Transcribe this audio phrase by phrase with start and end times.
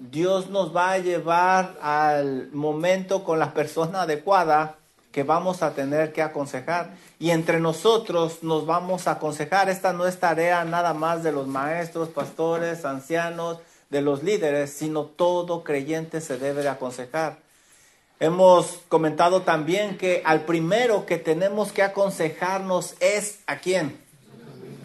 [0.00, 4.76] Dios nos va a llevar al momento con la persona adecuada
[5.12, 6.94] que vamos a tener que aconsejar.
[7.18, 9.68] Y entre nosotros nos vamos a aconsejar.
[9.68, 13.58] Esta no es tarea nada más de los maestros, pastores, ancianos,
[13.90, 17.38] de los líderes, sino todo creyente se debe de aconsejar.
[18.20, 24.00] Hemos comentado también que al primero que tenemos que aconsejarnos es a quién?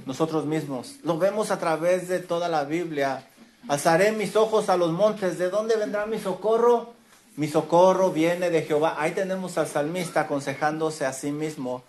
[0.06, 0.96] Nosotros mismos.
[1.04, 3.26] Lo vemos a través de toda la Biblia.
[3.68, 5.38] Alzaré mis ojos a los montes.
[5.38, 6.94] ¿De dónde vendrá mi socorro?
[7.36, 8.96] Mi socorro viene de Jehová.
[8.98, 11.84] Ahí tenemos al salmista aconsejándose a sí mismo.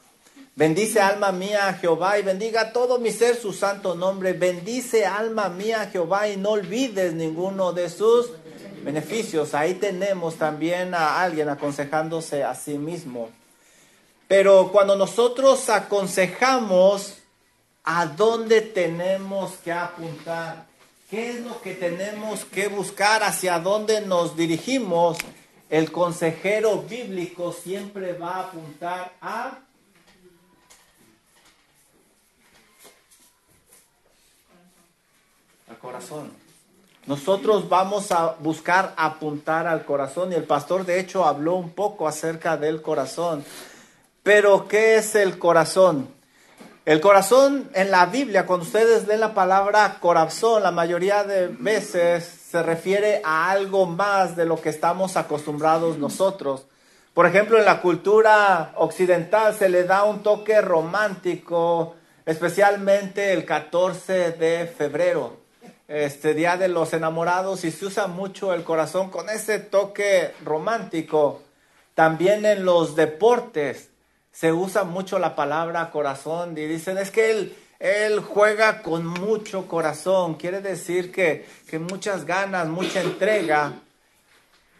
[0.54, 4.32] Bendice alma mía Jehová y bendiga todo mi ser su santo nombre.
[4.32, 8.30] Bendice alma mía Jehová y no olvides ninguno de sus
[8.82, 9.52] beneficios.
[9.52, 13.28] Ahí tenemos también a alguien aconsejándose a sí mismo.
[14.26, 17.18] Pero cuando nosotros aconsejamos,
[17.84, 20.64] ¿a dónde tenemos que apuntar?
[21.08, 23.22] ¿Qué es lo que tenemos que buscar?
[23.22, 25.18] ¿Hacia dónde nos dirigimos?
[25.70, 29.58] El consejero bíblico siempre va a apuntar a
[35.68, 36.32] al corazón.
[37.06, 42.08] Nosotros vamos a buscar apuntar al corazón y el pastor de hecho habló un poco
[42.08, 43.44] acerca del corazón.
[44.24, 46.15] Pero ¿qué es el corazón?
[46.86, 52.22] El corazón en la Biblia, cuando ustedes leen la palabra corazón, la mayoría de veces
[52.22, 56.66] se refiere a algo más de lo que estamos acostumbrados nosotros.
[57.12, 64.30] Por ejemplo, en la cultura occidental se le da un toque romántico, especialmente el 14
[64.30, 65.38] de febrero
[65.88, 71.42] este Día de los Enamorados y se usa mucho el corazón con ese toque romántico.
[71.96, 73.90] También en los deportes
[74.36, 79.66] se usa mucho la palabra corazón y dicen es que él, él juega con mucho
[79.68, 83.74] corazón, quiere decir que, que muchas ganas, mucha entrega.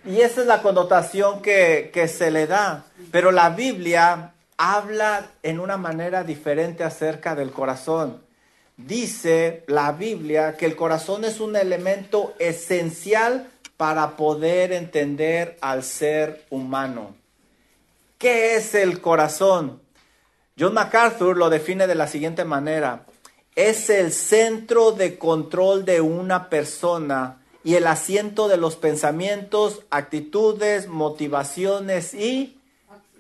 [0.05, 2.85] Y esa es la connotación que, que se le da.
[3.11, 8.27] Pero la Biblia habla en una manera diferente acerca del corazón
[8.77, 16.45] dice la Biblia que el corazón es un elemento esencial para poder entender al ser
[16.51, 17.15] humano.
[18.19, 19.81] ¿Qué es el corazón?
[20.59, 23.07] John MacArthur lo define de la siguiente manera.
[23.55, 30.89] Es el centro de control de una persona y el asiento de los pensamientos, actitudes,
[30.89, 32.59] motivaciones y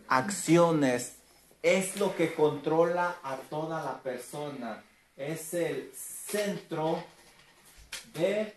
[0.09, 1.17] acciones.
[1.62, 4.83] Es lo que controla a toda la persona
[5.17, 7.03] es el centro
[8.15, 8.53] de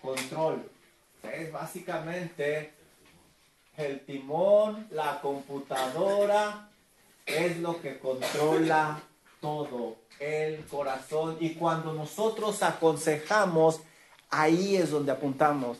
[0.00, 0.70] control.
[1.22, 2.72] Es básicamente
[3.76, 6.68] el timón, la computadora,
[7.26, 9.00] es lo que controla
[9.40, 11.36] todo, el corazón.
[11.40, 13.80] Y cuando nosotros aconsejamos,
[14.30, 15.78] ahí es donde apuntamos.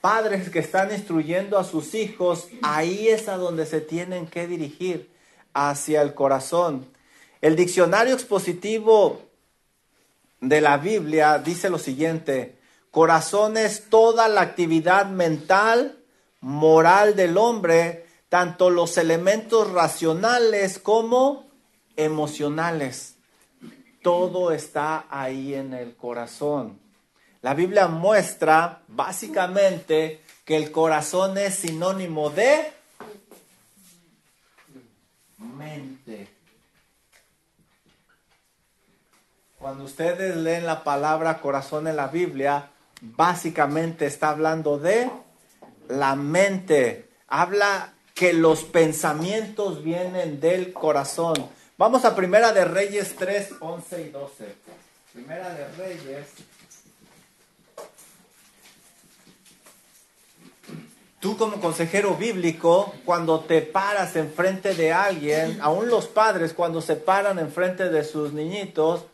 [0.00, 5.10] Padres que están instruyendo a sus hijos, ahí es a donde se tienen que dirigir,
[5.52, 6.86] hacia el corazón.
[7.40, 9.22] El diccionario expositivo
[10.40, 12.56] de la Biblia dice lo siguiente,
[12.92, 15.97] corazón es toda la actividad mental,
[16.40, 21.46] moral del hombre, tanto los elementos racionales como
[21.96, 23.16] emocionales.
[24.02, 26.78] Todo está ahí en el corazón.
[27.42, 32.72] La Biblia muestra básicamente que el corazón es sinónimo de
[35.38, 36.28] mente.
[39.58, 42.70] Cuando ustedes leen la palabra corazón en la Biblia,
[43.00, 45.10] básicamente está hablando de
[45.88, 47.08] la mente.
[47.28, 51.34] Habla que los pensamientos vienen del corazón.
[51.76, 54.54] Vamos a Primera de Reyes 3, 11 y 12.
[55.12, 56.26] Primera de Reyes.
[61.20, 66.94] Tú como consejero bíblico, cuando te paras enfrente de alguien, aún los padres cuando se
[66.94, 69.04] paran enfrente de sus niñitos,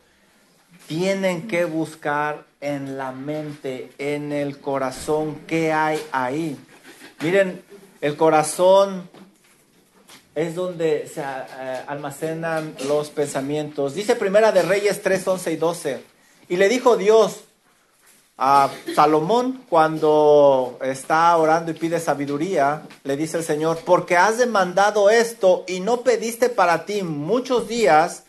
[0.87, 6.57] tienen que buscar en la mente, en el corazón, qué hay ahí.
[7.21, 7.63] Miren,
[8.01, 9.09] el corazón
[10.35, 13.95] es donde se eh, almacenan los pensamientos.
[13.95, 16.03] Dice Primera de Reyes 3, 11 y 12.
[16.49, 17.45] Y le dijo Dios
[18.37, 25.09] a Salomón cuando está orando y pide sabiduría, le dice el Señor, porque has demandado
[25.09, 28.23] esto y no pediste para ti muchos días,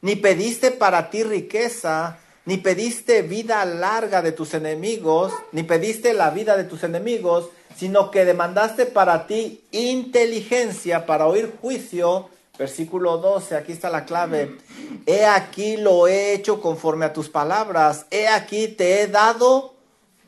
[0.00, 6.30] ni pediste para ti riqueza, ni pediste vida larga de tus enemigos, ni pediste la
[6.30, 12.28] vida de tus enemigos, sino que demandaste para ti inteligencia para oír juicio.
[12.58, 14.58] Versículo 12, aquí está la clave.
[15.06, 18.04] He aquí lo he hecho conforme a tus palabras.
[18.10, 19.74] He aquí te he dado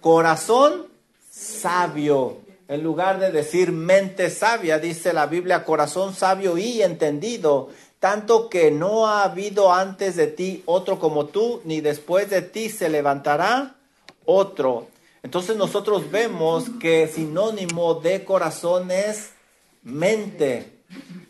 [0.00, 0.86] corazón
[1.30, 2.38] sabio.
[2.68, 7.68] En lugar de decir mente sabia, dice la Biblia, corazón sabio y entendido,
[8.02, 12.68] tanto que no ha habido antes de ti otro como tú, ni después de ti
[12.68, 13.76] se levantará
[14.24, 14.88] otro.
[15.22, 19.30] Entonces nosotros vemos que sinónimo de corazón es
[19.84, 20.72] mente.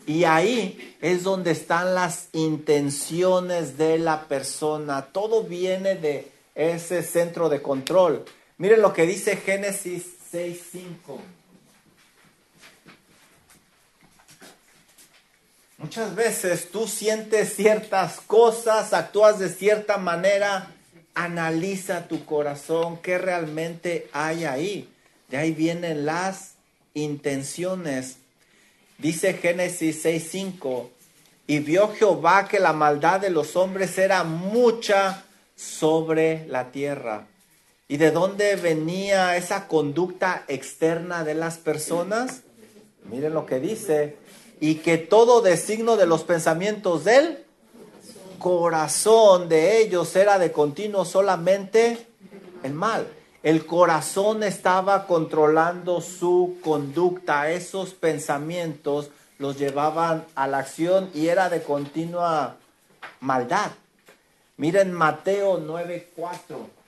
[0.07, 5.09] Y ahí es donde están las intenciones de la persona.
[5.13, 8.25] Todo viene de ese centro de control.
[8.57, 11.42] Miren lo que dice Génesis 6.5.
[15.83, 20.69] Muchas veces tú sientes ciertas cosas, actúas de cierta manera,
[21.13, 24.89] analiza tu corazón, qué realmente hay ahí.
[25.29, 26.53] De ahí vienen las
[26.95, 28.19] intenciones.
[28.99, 30.89] Dice Génesis 6:5,
[31.49, 35.25] y vio Jehová que la maldad de los hombres era mucha
[35.57, 37.27] sobre la tierra.
[37.89, 42.43] ¿Y de dónde venía esa conducta externa de las personas?
[43.11, 44.22] Miren lo que dice,
[44.63, 47.45] y que todo designo de los pensamientos del
[48.39, 52.07] corazón de ellos era de continuo solamente
[52.63, 53.09] el mal.
[53.43, 61.51] El corazón estaba controlando su conducta, esos pensamientos los llevaban a la acción y era
[61.51, 62.55] de continua
[63.19, 63.73] maldad.
[64.59, 66.82] Miren Mateo 9:4.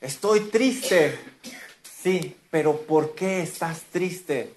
[0.00, 1.18] Estoy triste.
[2.02, 4.52] Sí, pero ¿por qué estás triste?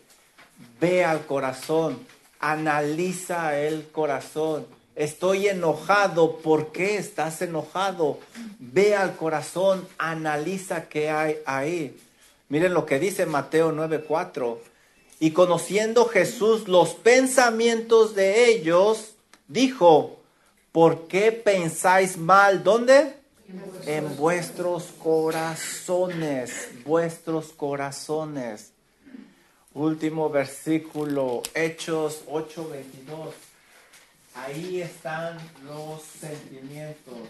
[0.81, 1.97] Ve al corazón,
[2.39, 4.67] analiza el corazón.
[4.95, 8.19] Estoy enojado, ¿por qué estás enojado?
[8.59, 11.97] Ve al corazón, analiza qué hay ahí.
[12.49, 14.57] Miren lo que dice Mateo 9:4.
[15.21, 19.13] Y conociendo Jesús los pensamientos de ellos,
[19.47, 20.19] dijo,
[20.73, 22.63] ¿por qué pensáis mal?
[22.63, 23.18] ¿Dónde?
[23.85, 28.71] En vuestros corazones, vuestros corazones.
[29.73, 33.33] Último versículo, Hechos 8:22.
[34.35, 37.29] Ahí están los sentimientos.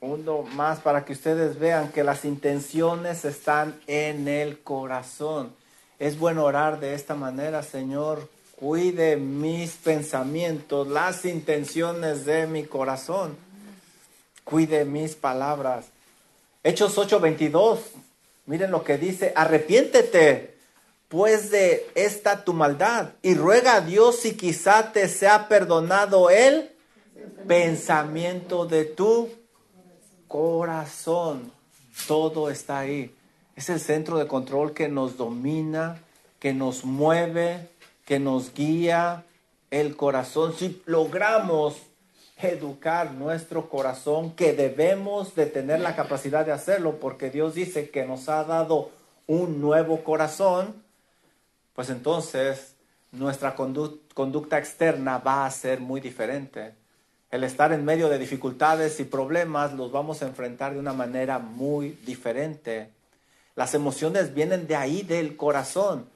[0.00, 5.54] Uno más para que ustedes vean que las intenciones están en el corazón.
[5.98, 8.28] Es bueno orar de esta manera, Señor.
[8.58, 13.36] Cuide mis pensamientos, las intenciones de mi corazón.
[14.42, 15.86] Cuide mis palabras.
[16.64, 17.78] Hechos 8:22.
[18.46, 19.32] Miren lo que dice.
[19.36, 20.56] Arrepiéntete
[21.06, 26.72] pues de esta tu maldad y ruega a Dios si quizá te sea perdonado el
[27.46, 29.28] pensamiento de tu
[30.26, 31.52] corazón.
[32.08, 33.14] Todo está ahí.
[33.54, 36.02] Es el centro de control que nos domina,
[36.40, 37.68] que nos mueve,
[38.08, 39.26] que nos guía
[39.70, 40.54] el corazón.
[40.56, 41.76] Si logramos
[42.38, 48.06] educar nuestro corazón, que debemos de tener la capacidad de hacerlo, porque Dios dice que
[48.06, 48.88] nos ha dado
[49.26, 50.82] un nuevo corazón,
[51.74, 52.76] pues entonces
[53.12, 56.72] nuestra conducta externa va a ser muy diferente.
[57.30, 61.38] El estar en medio de dificultades y problemas los vamos a enfrentar de una manera
[61.38, 62.88] muy diferente.
[63.54, 66.08] Las emociones vienen de ahí, del corazón.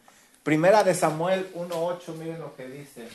[0.43, 3.09] Primera de Samuel 1.8, miren lo que dice.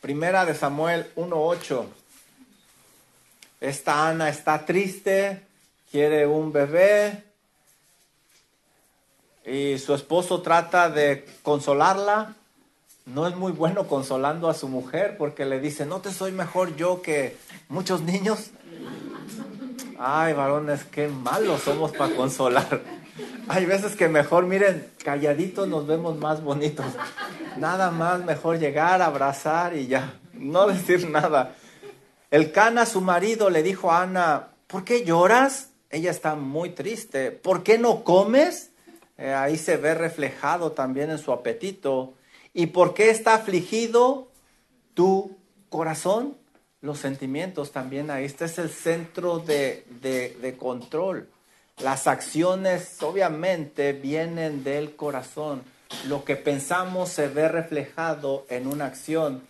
[0.00, 1.86] Primera de Samuel 1.8.
[3.60, 5.46] Esta Ana está triste,
[5.90, 7.24] quiere un bebé
[9.44, 12.34] y su esposo trata de consolarla.
[13.06, 16.74] No es muy bueno consolando a su mujer porque le dice, no te soy mejor
[16.76, 17.36] yo que
[17.68, 18.50] muchos niños.
[19.98, 22.82] Ay, varones, qué malos somos para consolar.
[23.48, 26.86] Hay veces que mejor, miren, calladitos nos vemos más bonitos.
[27.56, 31.54] Nada más mejor llegar, abrazar y ya, no decir nada.
[32.30, 35.68] El Cana, su marido, le dijo a Ana, ¿por qué lloras?
[35.94, 37.30] ella está muy triste.
[37.30, 38.72] ¿Por qué no comes?
[39.16, 42.14] Eh, ahí se ve reflejado también en su apetito.
[42.52, 44.28] ¿Y por qué está afligido
[44.94, 45.36] tu
[45.68, 46.36] corazón?
[46.84, 48.26] Los sentimientos también ahí.
[48.26, 51.26] Este es el centro de, de control.
[51.78, 55.62] Las acciones obviamente vienen del corazón.
[56.08, 59.42] Lo que pensamos se ve reflejado en una acción.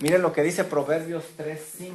[0.00, 1.94] Miren lo que dice Proverbios 3.5.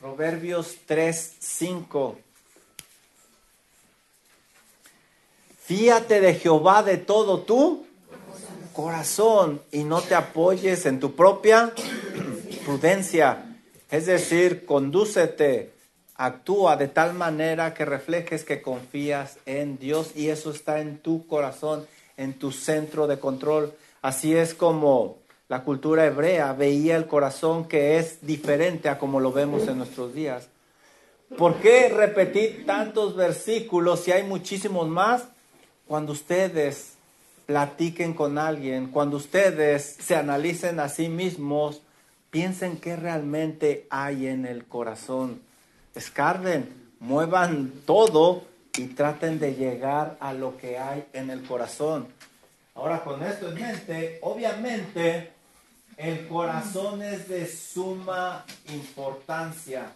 [0.00, 2.18] Proverbios 3, 5.
[5.64, 7.86] Fíate de Jehová de todo tu
[8.72, 11.72] corazón y no te apoyes en tu propia
[12.64, 13.44] prudencia.
[13.88, 15.72] Es decir, condúcete,
[16.16, 21.28] actúa de tal manera que reflejes que confías en Dios y eso está en tu
[21.28, 23.72] corazón, en tu centro de control.
[24.02, 29.30] Así es como la cultura hebrea veía el corazón que es diferente a como lo
[29.30, 30.48] vemos en nuestros días.
[31.38, 35.28] ¿Por qué repetir tantos versículos si hay muchísimos más?
[35.86, 36.94] Cuando ustedes
[37.46, 41.82] platiquen con alguien, cuando ustedes se analicen a sí mismos,
[42.30, 45.42] piensen qué realmente hay en el corazón.
[45.94, 48.44] Escarden, muevan todo
[48.76, 52.06] y traten de llegar a lo que hay en el corazón.
[52.74, 55.30] Ahora con esto en mente, obviamente
[55.98, 59.92] el corazón es de suma importancia.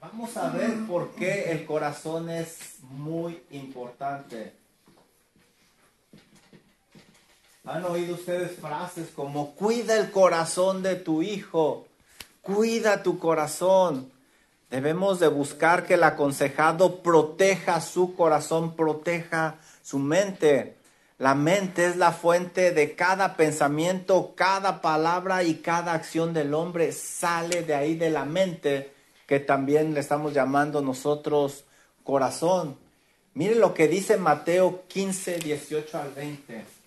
[0.00, 4.59] Vamos a ver por qué el corazón es muy importante.
[7.64, 11.86] ¿Han oído ustedes frases como cuida el corazón de tu hijo?
[12.40, 14.10] Cuida tu corazón.
[14.70, 20.76] Debemos de buscar que el aconsejado proteja su corazón, proteja su mente.
[21.18, 26.92] La mente es la fuente de cada pensamiento, cada palabra y cada acción del hombre
[26.92, 28.94] sale de ahí de la mente,
[29.26, 31.64] que también le estamos llamando nosotros
[32.04, 32.78] corazón.
[33.34, 36.79] Miren lo que dice Mateo 15, 18 al 20.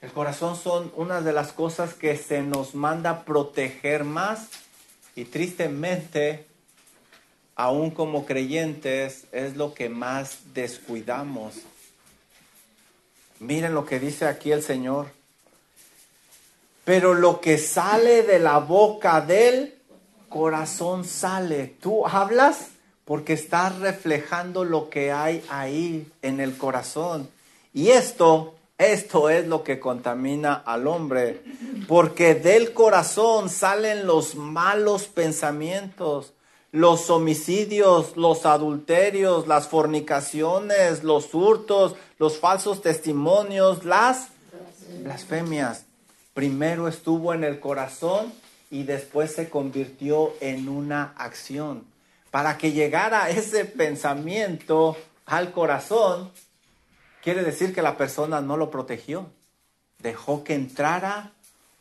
[0.00, 4.48] El corazón son una de las cosas que se nos manda proteger más
[5.16, 6.46] y tristemente
[7.58, 11.56] aún como creyentes, es lo que más descuidamos.
[13.40, 15.08] Miren lo que dice aquí el Señor.
[16.84, 19.74] Pero lo que sale de la boca del
[20.28, 21.74] corazón sale.
[21.80, 22.68] Tú hablas
[23.04, 27.28] porque estás reflejando lo que hay ahí en el corazón.
[27.74, 31.42] Y esto, esto es lo que contamina al hombre.
[31.86, 36.32] Porque del corazón salen los malos pensamientos
[36.70, 44.28] los homicidios, los adulterios, las fornicaciones, los hurtos, los falsos testimonios, las
[45.02, 45.86] blasfemias.
[46.34, 48.32] Primero estuvo en el corazón
[48.70, 51.84] y después se convirtió en una acción.
[52.30, 56.30] Para que llegara ese pensamiento al corazón,
[57.28, 59.26] quiere decir que la persona no lo protegió.
[59.98, 61.32] Dejó que entrara,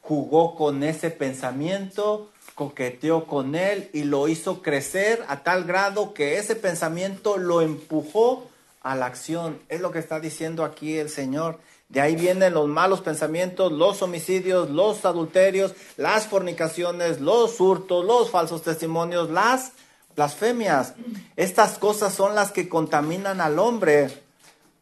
[0.02, 6.38] jugó con ese pensamiento, coqueteó con él y lo hizo crecer a tal grado que
[6.38, 8.50] ese pensamiento lo empujó
[8.82, 9.62] a la acción.
[9.70, 11.62] Es lo que está diciendo aquí el Señor.
[11.88, 18.32] De ahí vienen los malos pensamientos, los homicidios, los adulterios, las fornicaciones, los hurtos, los
[18.32, 19.72] falsos testimonios, las
[20.14, 20.96] blasfemias.
[21.38, 24.27] Estas cosas son las que contaminan al hombre.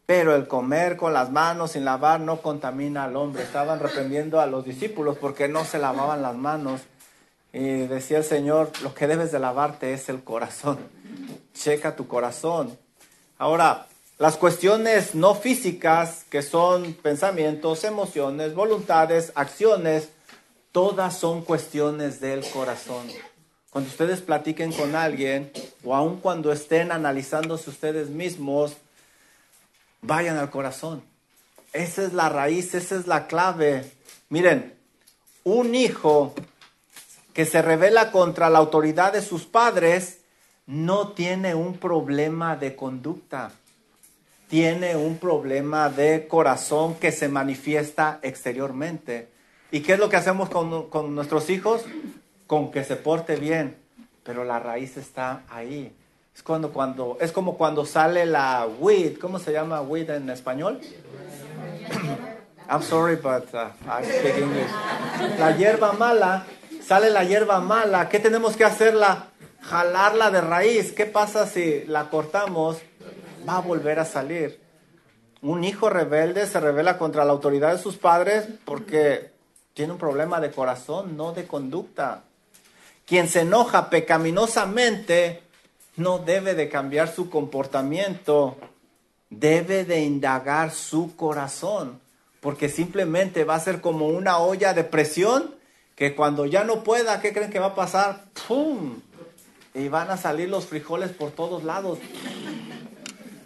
[0.06, 3.42] Pero el comer con las manos sin lavar no contamina al hombre.
[3.42, 6.80] Estaban reprendiendo a los discípulos porque no se lavaban las manos.
[7.52, 10.78] Y decía el Señor, lo que debes de lavarte es el corazón.
[11.54, 12.78] Checa tu corazón.
[13.36, 13.86] Ahora,
[14.18, 20.08] las cuestiones no físicas, que son pensamientos, emociones, voluntades, acciones,
[20.72, 23.08] todas son cuestiones del corazón.
[23.70, 25.50] Cuando ustedes platiquen con alguien
[25.84, 28.76] o aun cuando estén analizándose ustedes mismos,
[30.06, 31.02] vayan al corazón.
[31.72, 33.90] Esa es la raíz, esa es la clave.
[34.28, 34.74] Miren,
[35.44, 36.34] un hijo
[37.32, 40.20] que se revela contra la autoridad de sus padres,
[40.66, 43.52] no tiene un problema de conducta,
[44.48, 49.28] tiene un problema de corazón que se manifiesta exteriormente.
[49.70, 51.84] ¿Y qué es lo que hacemos con, nuestros hijos?
[52.46, 53.76] Con que se porte bien,
[54.22, 55.94] pero la raíz está ahí.
[56.36, 60.78] Es, cuando, cuando, es como cuando sale la weed, ¿cómo se llama weed en español?
[62.68, 64.70] I'm sorry, but uh, I speak English.
[65.38, 66.44] La hierba mala
[66.86, 69.28] sale la hierba mala, ¿qué tenemos que hacerla?
[69.62, 70.92] Jalarla de raíz.
[70.92, 72.76] ¿Qué pasa si la cortamos?
[73.48, 74.60] Va a volver a salir.
[75.40, 79.32] Un hijo rebelde se revela contra la autoridad de sus padres porque
[79.72, 82.24] tiene un problema de corazón, no de conducta.
[83.06, 85.45] Quien se enoja pecaminosamente
[85.96, 88.56] no debe de cambiar su comportamiento,
[89.30, 92.00] debe de indagar su corazón,
[92.40, 95.54] porque simplemente va a ser como una olla de presión
[95.94, 98.26] que cuando ya no pueda, ¿qué creen que va a pasar?
[98.46, 99.00] ¡Pum!
[99.74, 101.98] Y van a salir los frijoles por todos lados.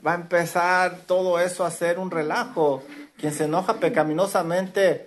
[0.05, 2.83] Va a empezar todo eso a ser un relajo.
[3.19, 5.07] Quien se enoja pecaminosamente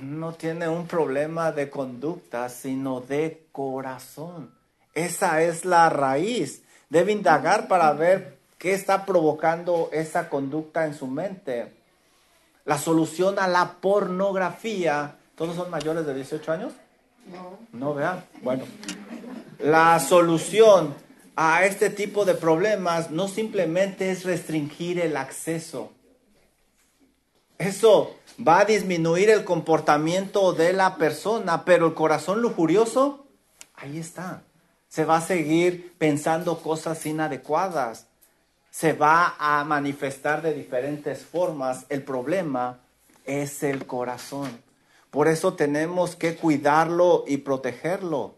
[0.00, 4.59] no tiene un problema de conducta, sino de corazón.
[4.94, 6.62] Esa es la raíz.
[6.88, 11.72] Debe indagar para ver qué está provocando esa conducta en su mente.
[12.64, 16.72] La solución a la pornografía, ¿todos son mayores de 18 años?
[17.26, 17.58] No.
[17.72, 18.24] No, vean.
[18.42, 18.64] Bueno,
[19.58, 20.94] la solución
[21.36, 25.92] a este tipo de problemas no simplemente es restringir el acceso.
[27.58, 28.16] Eso
[28.46, 33.26] va a disminuir el comportamiento de la persona, pero el corazón lujurioso,
[33.74, 34.42] ahí está.
[34.90, 38.08] Se va a seguir pensando cosas inadecuadas.
[38.72, 41.86] Se va a manifestar de diferentes formas.
[41.88, 42.80] El problema
[43.24, 44.50] es el corazón.
[45.12, 48.34] Por eso tenemos que cuidarlo y protegerlo.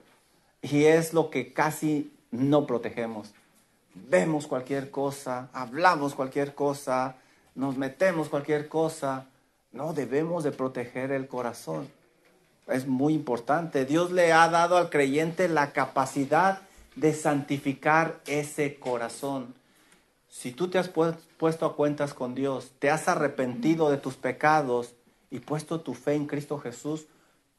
[0.61, 3.33] Y es lo que casi no protegemos.
[3.95, 7.17] Vemos cualquier cosa, hablamos cualquier cosa,
[7.55, 9.27] nos metemos cualquier cosa.
[9.73, 11.89] No debemos de proteger el corazón.
[12.69, 13.85] Es muy importante.
[13.85, 16.61] Dios le ha dado al creyente la capacidad
[16.97, 19.55] de santificar ese corazón.
[20.29, 24.95] Si tú te has puesto a cuentas con Dios, te has arrepentido de tus pecados
[25.31, 27.07] y puesto tu fe en Cristo Jesús,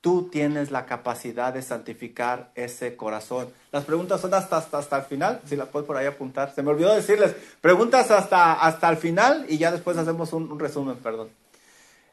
[0.01, 3.47] tú tienes la capacidad de santificar ese corazón.
[3.71, 6.53] Las preguntas son hasta, hasta, el final, si las puedes por ahí apuntar.
[6.53, 10.59] Se me olvidó decirles, preguntas hasta, hasta el final y ya después hacemos un, un
[10.59, 11.29] resumen, perdón.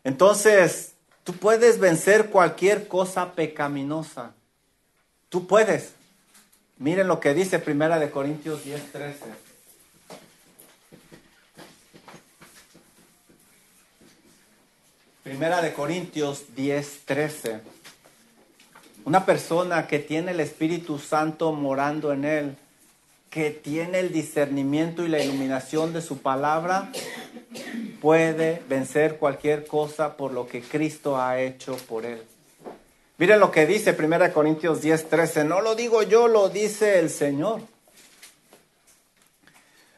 [0.05, 0.95] Entonces,
[1.31, 4.33] tú puedes vencer cualquier cosa pecaminosa.
[5.29, 5.93] Tú puedes.
[6.77, 9.17] Miren lo que dice Primera de Corintios 10, 13.
[15.23, 17.61] Primera de Corintios 10, 13.
[19.05, 22.57] Una persona que tiene el Espíritu Santo morando en él,
[23.31, 26.91] que tiene el discernimiento y la iluminación de su palabra,
[28.00, 32.23] puede vencer cualquier cosa por lo que Cristo ha hecho por él.
[33.19, 35.45] Miren lo que dice 1 Corintios 10, 13.
[35.45, 37.61] No lo digo yo, lo dice el Señor.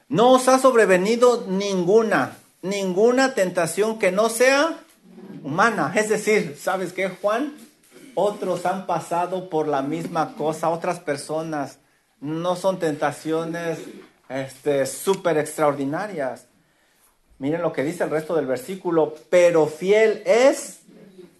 [0.08, 4.80] No os ha sobrevenido ninguna, ninguna tentación que no sea
[5.42, 5.92] humana.
[5.94, 7.54] Es decir, ¿sabes qué, Juan?
[8.14, 11.78] otros han pasado por la misma cosa, otras personas.
[12.20, 13.78] No son tentaciones
[14.28, 16.46] este, súper extraordinarias.
[17.42, 20.78] Miren lo que dice el resto del versículo, pero fiel es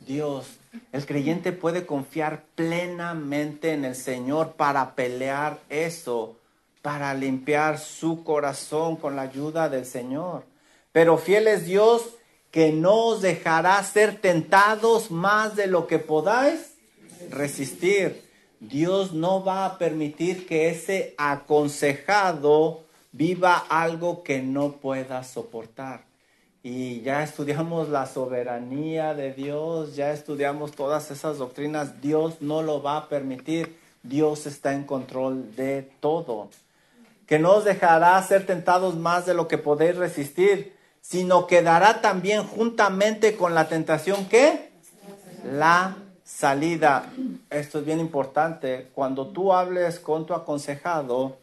[0.04, 0.58] Dios.
[0.90, 6.34] El creyente puede confiar plenamente en el Señor para pelear eso,
[6.82, 10.42] para limpiar su corazón con la ayuda del Señor.
[10.90, 12.02] Pero fiel es Dios
[12.50, 16.74] que no os dejará ser tentados más de lo que podáis
[17.30, 18.28] resistir.
[18.58, 26.04] Dios no va a permitir que ese aconsejado viva algo que no pueda soportar.
[26.62, 32.00] Y ya estudiamos la soberanía de Dios, ya estudiamos todas esas doctrinas.
[32.00, 33.78] Dios no lo va a permitir.
[34.02, 36.48] Dios está en control de todo.
[37.26, 40.72] Que no os dejará ser tentados más de lo que podéis resistir
[41.02, 44.70] sino que dará también juntamente con la tentación que
[45.44, 47.12] la salida.
[47.50, 48.88] Esto es bien importante.
[48.94, 51.36] Cuando tú hables con tu aconsejado,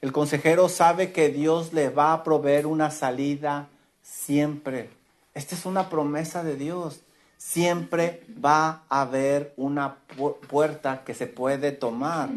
[0.00, 3.68] el consejero sabe que Dios le va a proveer una salida
[4.02, 4.90] siempre.
[5.34, 7.00] Esta es una promesa de Dios.
[7.36, 9.96] Siempre va a haber una
[10.48, 12.30] puerta que se puede tomar.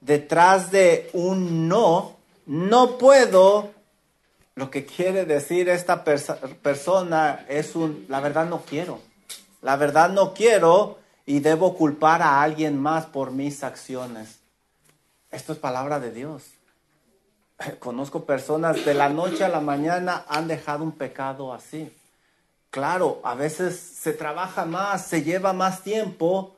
[0.00, 2.16] Detrás de un no,
[2.46, 3.70] no puedo,
[4.54, 9.00] lo que quiere decir esta persona es un, la verdad no quiero.
[9.60, 14.40] La verdad no quiero y debo culpar a alguien más por mis acciones.
[15.30, 16.51] Esto es palabra de Dios.
[17.78, 21.94] Conozco personas de la noche a la mañana han dejado un pecado así.
[22.70, 26.56] Claro, a veces se trabaja más, se lleva más tiempo,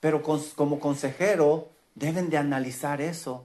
[0.00, 3.44] pero como consejero deben de analizar eso.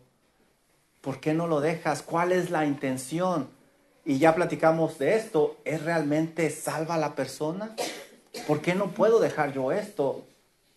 [1.01, 2.01] ¿Por qué no lo dejas?
[2.01, 3.49] ¿Cuál es la intención?
[4.05, 7.75] y ya platicamos de esto, ¿es realmente salva a la persona?
[8.47, 10.23] ¿Por qué no puedo dejar yo esto?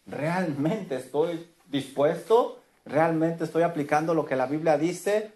[0.07, 2.59] ¿Realmente estoy dispuesto?
[2.87, 5.33] ¿Realmente estoy aplicando lo que la Biblia dice?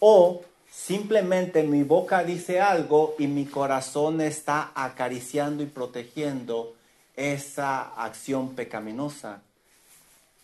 [0.00, 6.74] ¿O simplemente mi boca dice algo y mi corazón está acariciando y protegiendo
[7.16, 9.40] esa acción pecaminosa?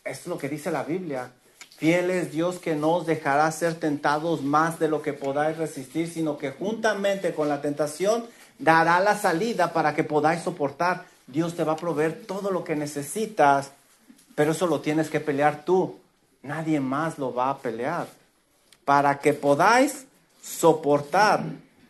[0.04, 1.30] es lo que dice la Biblia.
[1.76, 6.08] Fiel es Dios que no os dejará ser tentados más de lo que podáis resistir,
[6.08, 8.24] sino que juntamente con la tentación
[8.58, 11.04] dará la salida para que podáis soportar.
[11.26, 13.72] Dios te va a proveer todo lo que necesitas,
[14.34, 15.98] pero eso lo tienes que pelear tú.
[16.42, 18.06] Nadie más lo va a pelear.
[18.84, 20.06] Para que podáis
[20.42, 21.44] soportar.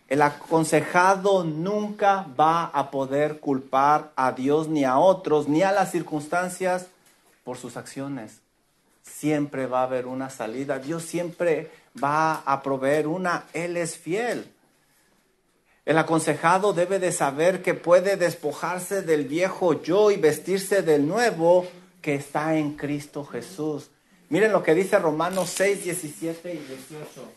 [0.09, 5.91] El aconsejado nunca va a poder culpar a Dios ni a otros, ni a las
[5.91, 6.87] circunstancias
[7.45, 8.43] por sus acciones
[9.03, 10.79] siempre va a haber una salida.
[10.79, 11.71] Dios siempre
[12.03, 13.45] va a proveer una.
[13.53, 14.51] Él es fiel.
[15.85, 21.67] El aconsejado debe de saber que puede despojarse del viejo yo y vestirse del nuevo
[22.01, 23.91] que está en Cristo Jesús.
[24.33, 27.33] Miren lo que dice Romanos 6, 17 y 18.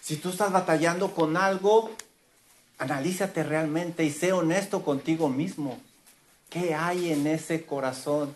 [0.00, 1.90] Si tú estás batallando con algo,
[2.78, 5.78] analízate realmente y sé honesto contigo mismo.
[6.48, 8.34] ¿Qué hay en ese corazón?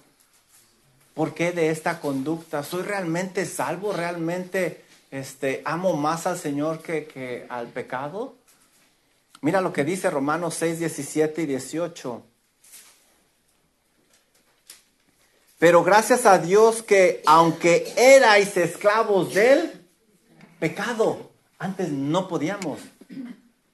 [1.14, 2.64] ¿Por qué de esta conducta?
[2.64, 3.94] ¿Soy realmente salvo?
[3.94, 8.37] ¿Realmente este, amo más al Señor que, que al pecado?
[9.40, 12.22] Mira lo que dice Romanos 6, 17 y 18.
[15.58, 19.72] Pero gracias a Dios que aunque erais esclavos del
[20.58, 22.80] pecado, antes no podíamos.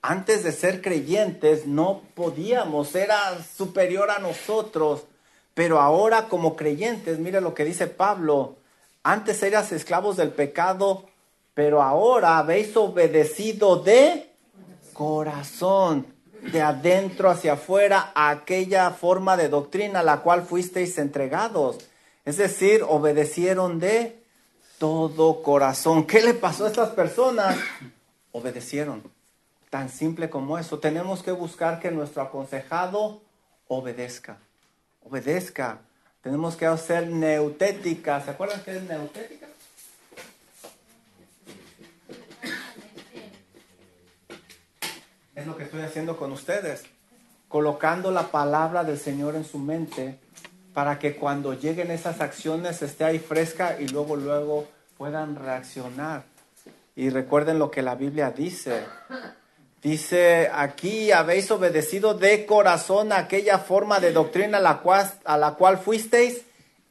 [0.03, 5.05] Antes de ser creyentes no podíamos, era superior a nosotros.
[5.55, 8.57] Pero ahora como creyentes, mire lo que dice Pablo,
[9.03, 11.07] antes eras esclavos del pecado,
[11.55, 14.34] pero ahora habéis obedecido de
[14.95, 16.07] corazón,
[16.51, 21.79] de adentro hacia afuera, aquella forma de doctrina a la cual fuisteis entregados.
[22.25, 24.23] Es decir, obedecieron de
[24.79, 26.07] todo corazón.
[26.07, 27.59] ¿Qué le pasó a estas personas?
[28.33, 29.03] Obedecieron.
[29.69, 30.79] Tan simple como eso.
[30.79, 33.21] Tenemos que buscar que nuestro aconsejado
[33.69, 34.39] obedezca
[35.05, 35.79] obedezca.
[36.23, 38.21] Tenemos que hacer neutética.
[38.23, 39.44] ¿Se acuerdan qué es neutética?
[45.35, 46.85] Es lo que estoy haciendo con ustedes.
[47.49, 50.19] Colocando la palabra del Señor en su mente
[50.73, 56.25] para que cuando lleguen esas acciones esté ahí fresca y luego, luego puedan reaccionar.
[56.97, 58.85] Y recuerden lo que la Biblia dice.
[59.83, 65.55] Dice, aquí habéis obedecido de corazón aquella forma de doctrina a la cual, a la
[65.55, 66.43] cual fuisteis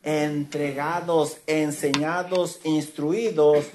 [0.03, 3.65] entregados, enseñados, instruidos.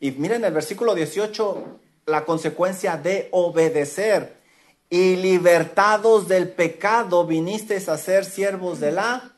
[0.00, 4.36] Y miren el versículo 18, la consecuencia de obedecer.
[4.90, 9.32] Y libertados del pecado vinisteis a ser siervos de la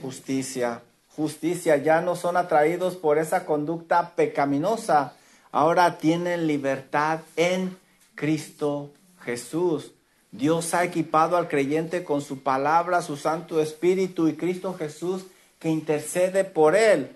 [0.00, 0.82] justicia.
[1.14, 5.14] Justicia, ya no son atraídos por esa conducta pecaminosa.
[5.52, 7.76] Ahora tienen libertad en
[8.14, 8.90] Cristo
[9.22, 9.92] Jesús.
[10.32, 15.26] Dios ha equipado al creyente con su palabra, su Santo Espíritu y Cristo Jesús
[15.60, 17.14] que intercede por él.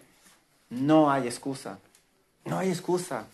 [0.70, 1.78] No hay excusa.
[2.44, 3.26] No hay excusa.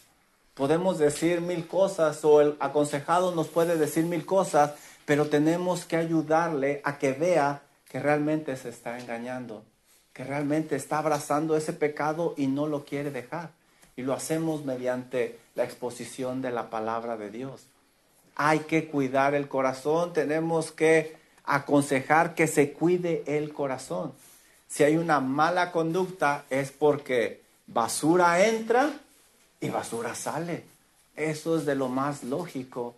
[0.54, 5.96] Podemos decir mil cosas o el aconsejado nos puede decir mil cosas, pero tenemos que
[5.96, 9.64] ayudarle a que vea que realmente se está engañando,
[10.12, 13.50] que realmente está abrazando ese pecado y no lo quiere dejar.
[13.96, 17.66] Y lo hacemos mediante la exposición de la palabra de Dios.
[18.36, 24.12] Hay que cuidar el corazón, tenemos que aconsejar que se cuide el corazón.
[24.68, 28.92] Si hay una mala conducta es porque basura entra
[29.64, 30.64] y basura sale.
[31.16, 32.94] Eso es de lo más lógico.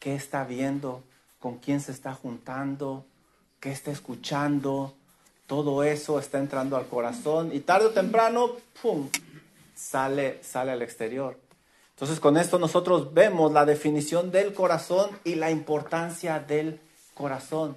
[0.00, 1.02] ¿Qué está viendo?
[1.38, 3.04] ¿Con quién se está juntando?
[3.60, 4.94] ¿Qué está escuchando?
[5.46, 8.50] Todo eso está entrando al corazón y tarde o temprano,
[8.82, 9.08] ¡pum!,
[9.74, 11.38] sale, sale al exterior.
[11.90, 16.80] Entonces con esto nosotros vemos la definición del corazón y la importancia del
[17.14, 17.76] corazón.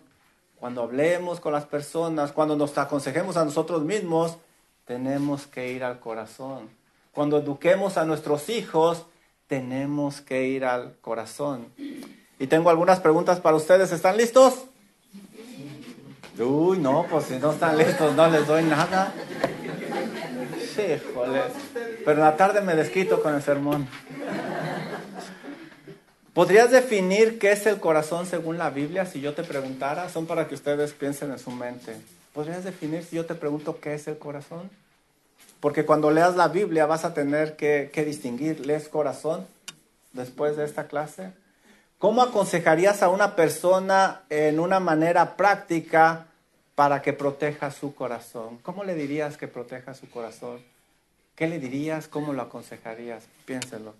[0.59, 4.37] Cuando hablemos con las personas, cuando nos aconsejemos a nosotros mismos,
[4.85, 6.80] tenemos que ir al corazón.
[7.11, 9.05] Cuando eduquemos a nuestros hijos,
[9.47, 11.67] tenemos que ir al corazón.
[12.39, 13.91] Y tengo algunas preguntas para ustedes.
[13.91, 14.65] ¿Están listos?
[16.39, 19.13] Uy, no, pues si no están listos no les doy nada.
[20.75, 21.51] Sí, joder.
[22.05, 23.87] Pero en la tarde me desquito con el sermón.
[26.33, 30.07] ¿Podrías definir qué es el corazón según la Biblia si yo te preguntara?
[30.07, 31.97] Son para que ustedes piensen en su mente.
[32.33, 34.69] ¿Podrías definir si yo te pregunto qué es el corazón?
[35.61, 39.47] Porque cuando leas la Biblia vas a tener que, que distinguir, ¿lees corazón
[40.11, 41.31] después de esta clase?
[41.97, 46.25] ¿Cómo aconsejarías a una persona en una manera práctica
[46.73, 48.57] para que proteja su corazón?
[48.63, 50.59] ¿Cómo le dirías que proteja su corazón?
[51.35, 52.07] ¿Qué le dirías?
[52.07, 53.23] ¿Cómo lo aconsejarías?
[53.45, 53.93] Piénselo.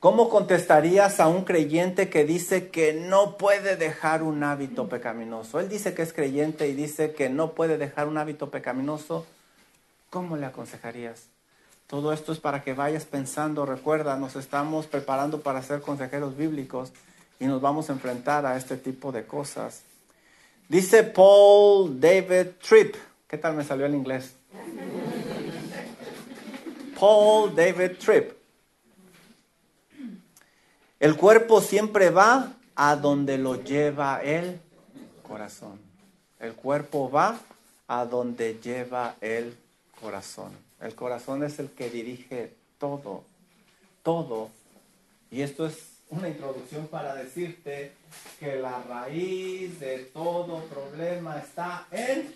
[0.00, 5.58] ¿Cómo contestarías a un creyente que dice que no puede dejar un hábito pecaminoso?
[5.58, 9.26] Él dice que es creyente y dice que no puede dejar un hábito pecaminoso.
[10.10, 11.26] ¿Cómo le aconsejarías?
[11.86, 16.92] Todo esto es para que vayas pensando, recuerda, nos estamos preparando para ser consejeros bíblicos
[17.40, 19.82] y nos vamos a enfrentar a este tipo de cosas.
[20.68, 22.94] Dice Paul David Tripp,
[23.26, 24.34] ¿qué tal me salió el inglés?
[26.98, 28.32] Paul David Tripp.
[31.00, 34.60] El cuerpo siempre va a donde lo lleva el
[35.22, 35.78] corazón.
[36.40, 37.38] El cuerpo va
[37.86, 39.67] a donde lleva el corazón.
[40.80, 43.24] El corazón es el que dirige todo,
[44.02, 44.50] todo.
[45.30, 45.76] Y esto es
[46.10, 47.92] una introducción para decirte
[48.38, 52.34] que la raíz de todo problema está en...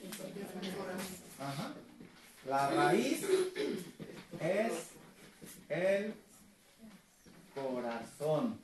[2.48, 3.22] La raíz
[4.40, 4.72] es
[5.68, 6.14] el
[7.54, 8.58] corazón.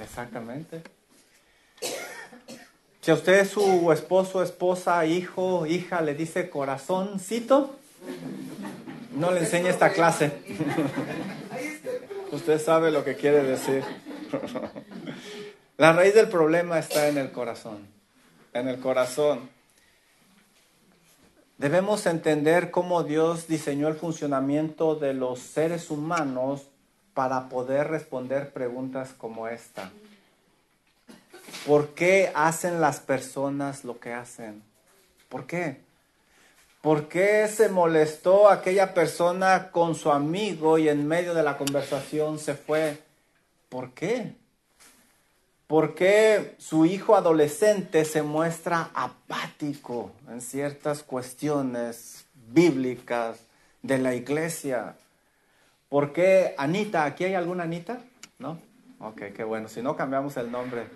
[0.00, 0.82] Exactamente.
[3.08, 7.74] Si a usted su esposo, esposa, hijo, hija le dice corazoncito,
[9.16, 10.30] no le enseñe esta clase.
[12.32, 13.82] usted sabe lo que quiere decir.
[15.78, 17.86] La raíz del problema está en el corazón.
[18.52, 19.48] En el corazón.
[21.56, 26.66] Debemos entender cómo Dios diseñó el funcionamiento de los seres humanos
[27.14, 29.90] para poder responder preguntas como esta.
[31.66, 34.62] ¿Por qué hacen las personas lo que hacen?
[35.28, 35.80] ¿Por qué?
[36.80, 42.38] ¿Por qué se molestó aquella persona con su amigo y en medio de la conversación
[42.38, 43.02] se fue?
[43.68, 44.36] ¿Por qué?
[45.66, 53.40] ¿Por qué su hijo adolescente se muestra apático en ciertas cuestiones bíblicas
[53.82, 54.96] de la iglesia?
[55.88, 57.04] ¿Por qué Anita?
[57.04, 57.98] ¿Aquí hay alguna Anita?
[58.38, 58.67] ¿No?
[59.00, 59.68] Ok, qué bueno.
[59.68, 60.86] Si no, cambiamos el nombre.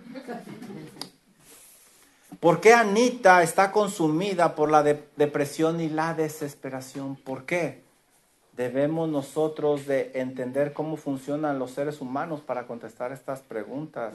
[2.40, 7.14] ¿Por qué Anita está consumida por la depresión y la desesperación?
[7.14, 7.82] ¿Por qué?
[8.56, 14.14] Debemos nosotros de entender cómo funcionan los seres humanos para contestar estas preguntas.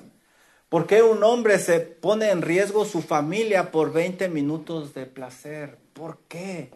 [0.67, 5.77] ¿Por qué un hombre se pone en riesgo su familia por 20 minutos de placer?
[5.93, 6.71] ¿Por qué?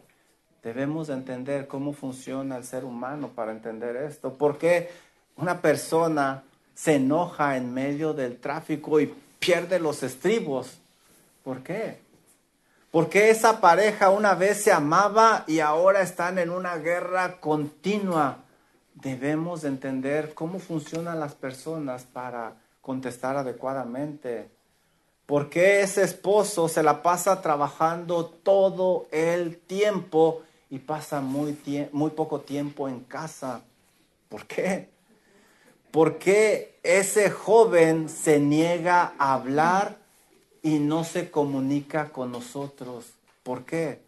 [0.63, 4.37] Debemos entender cómo funciona el ser humano para entender esto.
[4.37, 4.89] ¿Por qué
[5.35, 6.43] una persona
[6.75, 10.79] se enoja en medio del tráfico y pierde los estribos?
[11.43, 11.99] ¿Por qué?
[12.91, 18.39] ¿Por qué esa pareja una vez se amaba y ahora están en una guerra continua?
[18.95, 24.49] Debemos entender cómo funcionan las personas para contestar adecuadamente.
[25.25, 31.57] ¿Por qué ese esposo se la pasa trabajando todo el tiempo y pasa muy,
[31.93, 33.61] muy poco tiempo en casa?
[34.27, 34.89] ¿Por qué?
[35.91, 39.97] ¿Por qué ese joven se niega a hablar
[40.61, 43.11] y no se comunica con nosotros?
[43.43, 43.99] ¿Por qué?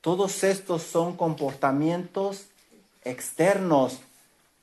[0.00, 2.46] Todos estos son comportamientos
[3.04, 4.00] externos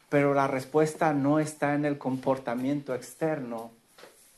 [0.10, 3.72] pero la respuesta no está en el comportamiento externo,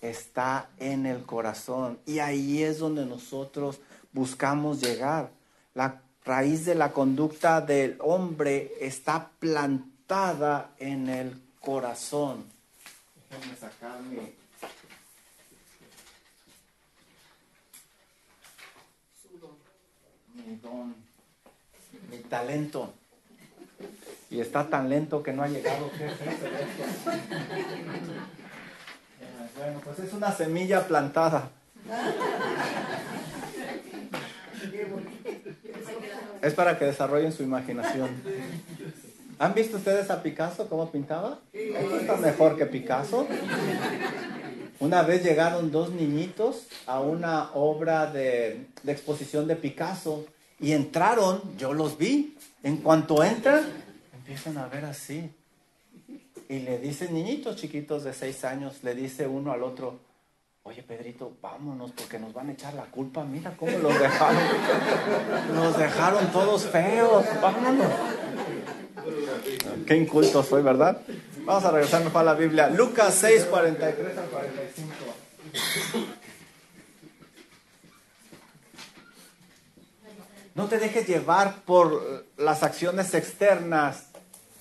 [0.01, 1.99] está en el corazón.
[2.05, 3.79] Y ahí es donde nosotros
[4.11, 5.29] buscamos llegar.
[5.75, 11.48] La raíz de la conducta del hombre está plantada en el corazón.
[13.29, 14.17] Déjenme sacar mi,
[20.33, 20.95] mi don,
[22.09, 22.93] mi talento
[24.29, 25.89] y está tan lento que no ha llegado.
[29.57, 31.49] Bueno, pues es una semilla plantada.
[36.41, 38.09] Es para que desarrollen su imaginación.
[39.39, 41.39] ¿Han visto ustedes a Picasso cómo pintaba?
[41.53, 43.25] Esto está mejor que Picasso.
[44.81, 50.25] Una vez llegaron dos niñitos a una obra de, de exposición de Picasso
[50.59, 52.35] y entraron, yo los vi.
[52.63, 53.63] En cuanto entran,
[54.13, 55.31] empiezan a ver así.
[56.49, 59.99] Y le dicen, niñitos chiquitos de seis años, le dice uno al otro,
[60.63, 64.43] oye Pedrito, vámonos porque nos van a echar la culpa, mira cómo los dejaron.
[65.55, 67.87] Nos dejaron todos feos, vámonos.
[69.85, 71.01] Qué inculto soy, ¿verdad?
[71.45, 72.69] Vamos a regresar mejor a la Biblia.
[72.69, 74.89] Lucas 6, 43 al 45.
[80.55, 84.09] No te dejes llevar por las acciones externas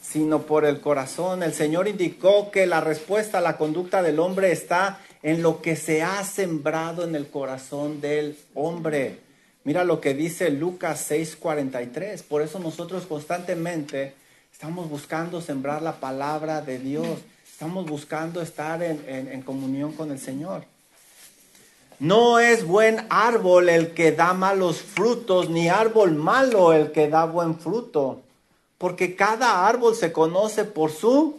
[0.09, 1.43] sino por el corazón.
[1.43, 5.77] El Señor indicó que la respuesta a la conducta del hombre está en lo que
[5.77, 9.19] se ha sembrado en el corazón del hombre.
[9.65, 12.23] Mira lo que dice Lucas 6:43.
[12.23, 14.15] Por eso nosotros constantemente
[14.59, 17.07] estamos buscando sembrar la palabra de Dios.
[17.49, 20.65] Estamos buscando estar en, en comunión con el Señor.
[22.01, 27.25] No es buen árbol el que da malos frutos, ni árbol malo el que da
[27.25, 28.23] buen fruto
[28.79, 31.37] porque cada árbol se conoce por su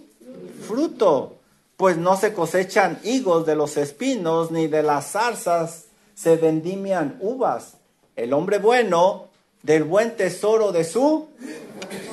[0.67, 1.37] fruto,
[1.77, 7.75] pues no se cosechan higos de los espinos, ni de las zarzas se vendimian uvas.
[8.17, 9.28] El hombre bueno
[9.61, 11.29] del buen tesoro de su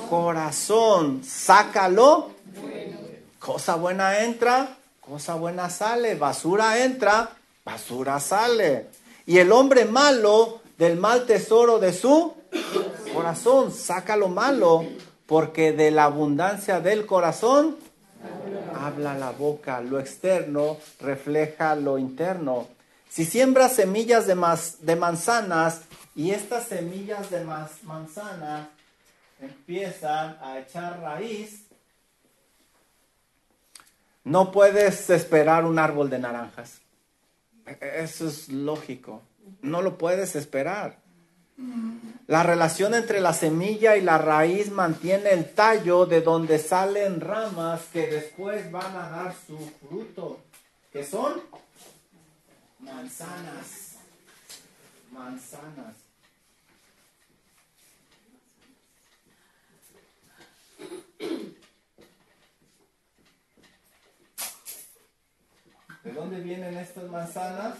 [0.08, 2.30] corazón, sácalo.
[3.38, 7.30] Cosa buena entra, cosa buena sale, basura entra,
[7.64, 8.86] basura sale.
[9.26, 12.34] Y el hombre malo del mal tesoro de su
[13.14, 13.72] corazón.
[13.72, 14.84] Saca lo malo,
[15.26, 17.76] porque de la abundancia del corazón
[18.74, 19.80] habla la boca.
[19.80, 22.68] Lo externo refleja lo interno.
[23.08, 24.36] Si siembras semillas de,
[24.80, 25.82] de manzanas
[26.16, 28.70] y estas semillas de manzana
[29.38, 31.66] empiezan a echar raíz,
[34.24, 36.80] no puedes esperar un árbol de naranjas.
[37.80, 39.22] Eso es lógico.
[39.60, 40.98] No lo puedes esperar.
[42.26, 47.82] La relación entre la semilla y la raíz mantiene el tallo de donde salen ramas
[47.92, 50.40] que después van a dar su fruto.
[50.92, 51.40] ¿Qué son?
[52.80, 53.96] Manzanas.
[55.12, 56.05] Manzanas.
[66.04, 67.78] ¿De dónde vienen estas manzanas?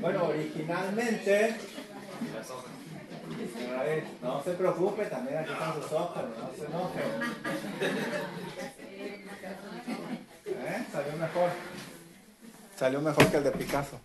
[0.00, 1.56] Bueno, originalmente.
[4.22, 7.00] No se preocupe, también aquí están sus ojos, no se enoje.
[10.46, 10.86] ¿Eh?
[10.92, 11.50] Salió mejor.
[12.76, 14.00] Salió mejor que el de Picasso.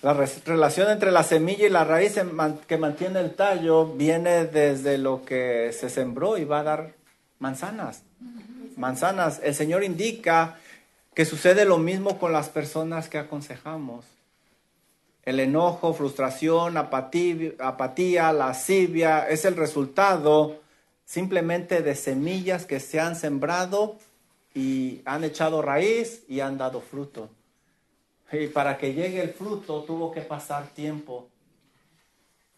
[0.00, 2.20] La relación entre la semilla y la raíz
[2.68, 6.94] que mantiene el tallo viene desde lo que se sembró y va a dar
[7.40, 8.02] manzanas.
[8.76, 9.40] Manzanas.
[9.42, 10.56] El Señor indica
[11.14, 14.04] que sucede lo mismo con las personas que aconsejamos.
[15.24, 20.60] El enojo, frustración, apatía, apatía, lascivia es el resultado
[21.04, 23.96] simplemente de semillas que se han sembrado
[24.54, 27.30] y han echado raíz y han dado fruto.
[28.32, 31.28] Y para que llegue el fruto tuvo que pasar tiempo.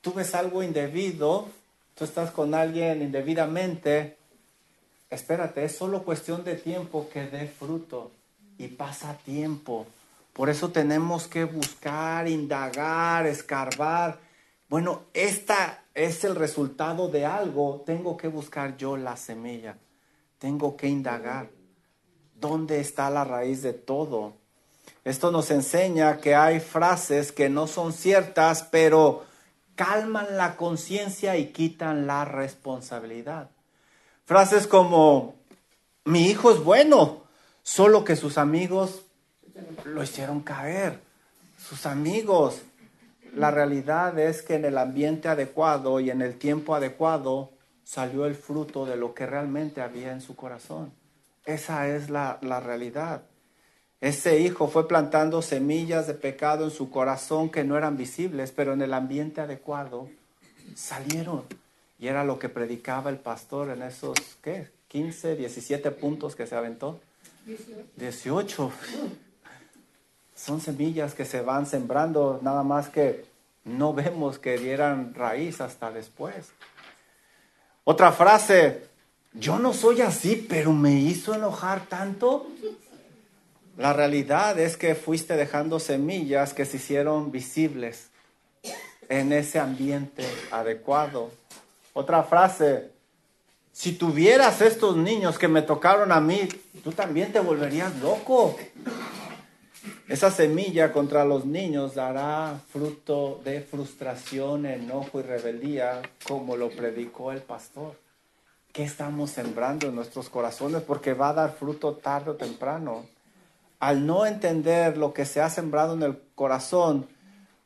[0.01, 1.49] Tú ves algo indebido,
[1.95, 4.17] tú estás con alguien indebidamente,
[5.11, 8.11] espérate, es solo cuestión de tiempo que dé fruto
[8.59, 9.87] y pasa tiempo.
[10.33, 14.19] Por eso tenemos que buscar, indagar, escarbar.
[14.69, 17.83] Bueno, esta es el resultado de algo.
[17.85, 19.77] Tengo que buscar yo la semilla.
[20.39, 21.51] Tengo que indagar.
[22.35, 24.40] ¿Dónde está la raíz de todo?
[25.05, 29.25] Esto nos enseña que hay frases que no son ciertas, pero
[29.75, 33.49] calman la conciencia y quitan la responsabilidad.
[34.27, 35.37] Frases como,
[36.05, 37.23] mi hijo es bueno,
[37.63, 39.03] solo que sus amigos
[39.85, 41.01] lo hicieron caer.
[41.59, 42.63] Sus amigos.
[43.35, 47.51] La realidad es que en el ambiente adecuado y en el tiempo adecuado
[47.85, 50.93] salió el fruto de lo que realmente había en su corazón.
[51.45, 53.23] Esa es la, la realidad.
[54.01, 58.73] Ese hijo fue plantando semillas de pecado en su corazón que no eran visibles, pero
[58.73, 60.09] en el ambiente adecuado
[60.75, 61.45] salieron.
[61.99, 64.71] Y era lo que predicaba el pastor en esos, ¿qué?
[64.89, 66.99] 15, 17 puntos que se aventó.
[67.97, 68.73] 18.
[70.35, 73.27] Son semillas que se van sembrando, nada más que
[73.65, 76.53] no vemos que dieran raíz hasta después.
[77.85, 78.85] Otra frase,
[79.35, 82.47] yo no soy así, pero me hizo enojar tanto.
[83.81, 88.11] La realidad es que fuiste dejando semillas que se hicieron visibles
[89.09, 91.31] en ese ambiente adecuado.
[91.95, 92.91] Otra frase,
[93.73, 96.47] si tuvieras estos niños que me tocaron a mí,
[96.85, 98.55] tú también te volverías loco.
[100.09, 107.33] Esa semilla contra los niños dará fruto de frustración, enojo y rebeldía, como lo predicó
[107.33, 107.95] el pastor.
[108.75, 110.83] ¿Qué estamos sembrando en nuestros corazones?
[110.83, 113.07] Porque va a dar fruto tarde o temprano.
[113.81, 117.09] Al no entender lo que se ha sembrado en el corazón,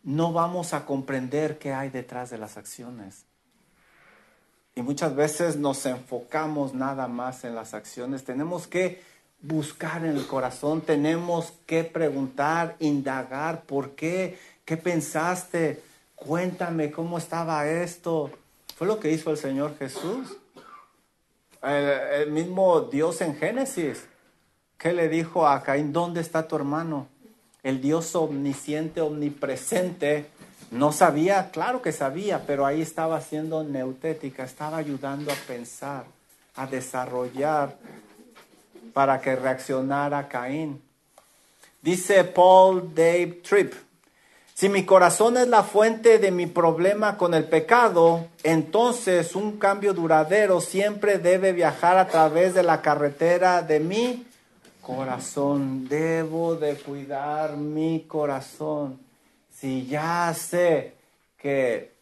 [0.02, 3.26] no vamos a comprender qué hay detrás de las acciones.
[4.76, 8.24] Y muchas veces nos enfocamos nada más en las acciones.
[8.24, 9.02] Tenemos que
[9.40, 14.38] buscar en el corazón, tenemos que preguntar, indagar, ¿por qué?
[14.64, 15.82] ¿Qué pensaste?
[16.14, 18.30] Cuéntame cómo estaba esto.
[18.76, 20.36] Fue lo que hizo el Señor Jesús.
[21.62, 24.06] El, mismo Dios en Génesis.
[24.84, 25.94] ¿Qué le dijo a Caín?
[25.94, 27.06] ¿Dónde está tu hermano?
[27.62, 30.26] El Dios omnisciente, omnipresente,
[30.70, 36.04] no sabía, claro que sabía, pero ahí estaba siendo neutética, estaba ayudando a pensar,
[36.56, 37.78] a desarrollar
[38.92, 40.82] para que reaccionara Caín.
[41.80, 43.72] Dice Paul Dave Tripp,
[44.52, 49.94] si mi corazón es la fuente de mi problema con el pecado, entonces un cambio
[49.94, 54.26] duradero siempre debe viajar a través de la carretera de mi
[54.84, 55.88] corazón.
[55.88, 59.00] Debo de cuidar mi corazón
[59.50, 60.94] si ya sé
[61.38, 61.92] que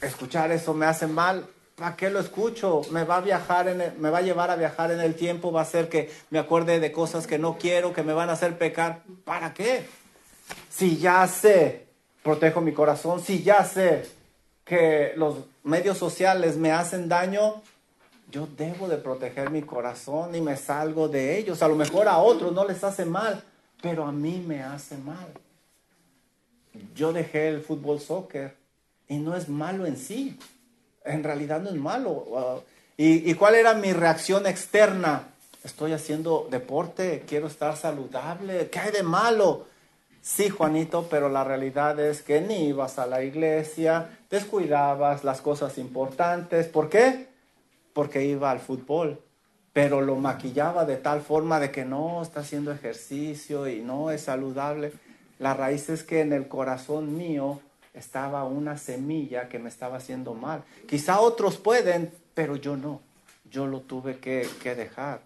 [0.00, 1.46] escuchar eso me hace mal,
[1.76, 2.82] ¿Para qué lo escucho?
[2.92, 5.60] Me va a viajar en me va a llevar a viajar en el tiempo, va
[5.60, 8.56] a hacer que me acuerde de cosas que no quiero, que me van a hacer
[8.58, 9.02] pecar.
[9.24, 9.84] ¿Para qué?
[10.70, 11.86] Si ya sé,
[12.22, 14.06] protejo mi corazón, si ya sé
[14.64, 17.60] que los medios sociales me hacen daño,
[18.34, 21.62] yo debo de proteger mi corazón y me salgo de ellos.
[21.62, 23.40] A lo mejor a otros no les hace mal,
[23.80, 25.28] pero a mí me hace mal.
[26.96, 28.56] Yo dejé el fútbol soccer
[29.06, 30.36] y no es malo en sí.
[31.04, 32.64] En realidad no es malo.
[32.96, 35.28] ¿Y, ¿Y cuál era mi reacción externa?
[35.62, 38.68] Estoy haciendo deporte, quiero estar saludable.
[38.68, 39.66] ¿Qué hay de malo?
[40.22, 45.78] Sí, Juanito, pero la realidad es que ni ibas a la iglesia, descuidabas las cosas
[45.78, 46.66] importantes.
[46.66, 47.32] ¿Por qué?
[47.94, 49.22] Porque iba al fútbol,
[49.72, 54.22] pero lo maquillaba de tal forma de que no está haciendo ejercicio y no es
[54.22, 54.92] saludable.
[55.38, 57.60] La raíz es que en el corazón mío
[57.94, 60.64] estaba una semilla que me estaba haciendo mal.
[60.86, 63.00] Quizá otros pueden, pero yo no.
[63.50, 65.20] Yo lo tuve que, dejar.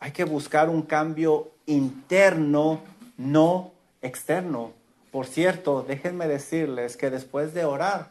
[0.00, 2.80] Hay que buscar un cambio interno,
[3.16, 3.72] no
[4.02, 4.72] externo.
[5.10, 8.10] Por cierto, déjenme decirles que después de orar,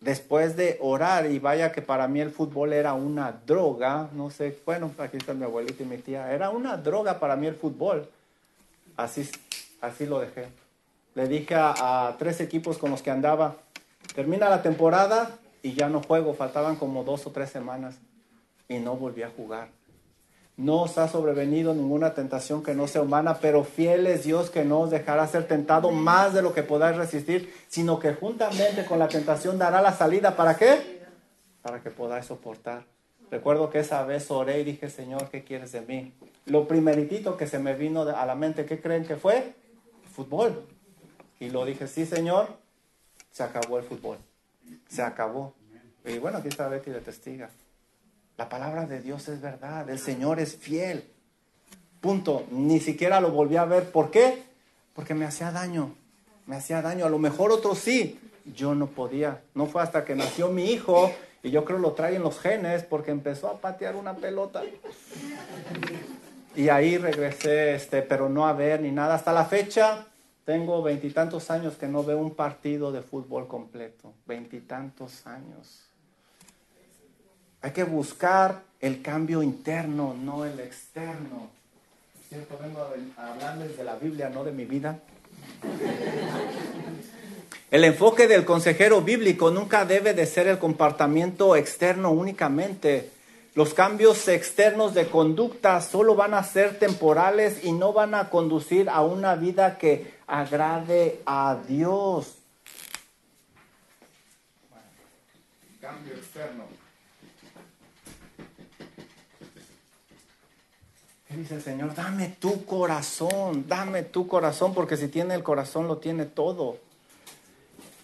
[0.00, 4.58] después de orar, y vaya que para mí el fútbol era una droga, no sé,
[4.64, 8.08] bueno, aquí está mi abuelita y mi tía, era una droga para mí el fútbol.
[8.96, 9.28] Así,
[9.80, 10.48] así lo dejé.
[11.14, 13.56] Le dije a, a tres equipos con los que andaba,
[14.14, 17.96] termina la temporada y ya no juego, faltaban como dos o tres semanas
[18.68, 19.68] y no volví a jugar.
[20.56, 24.64] No os ha sobrevenido ninguna tentación que no sea humana, pero fiel es Dios que
[24.64, 28.98] no os dejará ser tentado más de lo que podáis resistir, sino que juntamente con
[28.98, 30.34] la tentación dará la salida.
[30.34, 31.04] ¿Para qué?
[31.60, 32.84] Para que podáis soportar.
[33.30, 36.14] Recuerdo que esa vez oré y dije, Señor, ¿qué quieres de mí?
[36.46, 39.54] Lo primeritito que se me vino a la mente, ¿qué creen que fue?
[40.16, 40.66] fútbol.
[41.38, 42.48] Y lo dije, sí, Señor,
[43.30, 44.16] se acabó el fútbol.
[44.88, 45.52] Se acabó.
[46.06, 47.50] Y bueno, aquí está Betty de testiga.
[48.36, 51.10] La palabra de Dios es verdad, el Señor es fiel.
[52.00, 52.44] Punto.
[52.50, 53.90] Ni siquiera lo volví a ver.
[53.90, 54.44] ¿Por qué?
[54.94, 55.94] Porque me hacía daño.
[56.46, 57.06] Me hacía daño.
[57.06, 58.20] A lo mejor otros sí.
[58.44, 59.42] Yo no podía.
[59.54, 61.10] No fue hasta que nació mi hijo
[61.42, 64.62] y yo creo lo trae en los genes porque empezó a patear una pelota.
[66.54, 69.14] Y ahí regresé, este, pero no a ver ni nada.
[69.14, 70.06] Hasta la fecha
[70.44, 74.14] tengo veintitantos años que no veo un partido de fútbol completo.
[74.26, 75.85] Veintitantos años.
[77.62, 81.50] Hay que buscar el cambio interno, no el externo.
[82.28, 82.58] ¿Cierto?
[82.60, 82.80] Vengo
[83.16, 84.98] a hablarles de la Biblia, no de mi vida.
[87.70, 93.10] El enfoque del consejero bíblico nunca debe de ser el comportamiento externo únicamente.
[93.54, 98.88] Los cambios externos de conducta solo van a ser temporales y no van a conducir
[98.90, 102.36] a una vida que agrade a Dios.
[105.86, 106.75] cambio externo.
[111.36, 111.94] Dice el Señor?
[111.94, 116.78] Dame tu corazón, dame tu corazón, porque si tiene el corazón lo tiene todo.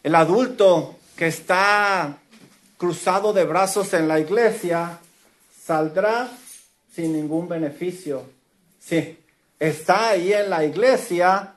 [0.03, 2.19] El adulto que está
[2.77, 4.99] cruzado de brazos en la iglesia
[5.65, 6.29] saldrá
[6.93, 8.25] sin ningún beneficio.
[8.81, 9.19] Sí,
[9.59, 11.55] está ahí en la iglesia,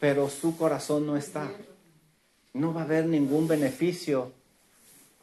[0.00, 1.50] pero su corazón no está.
[2.54, 4.32] No va a haber ningún beneficio.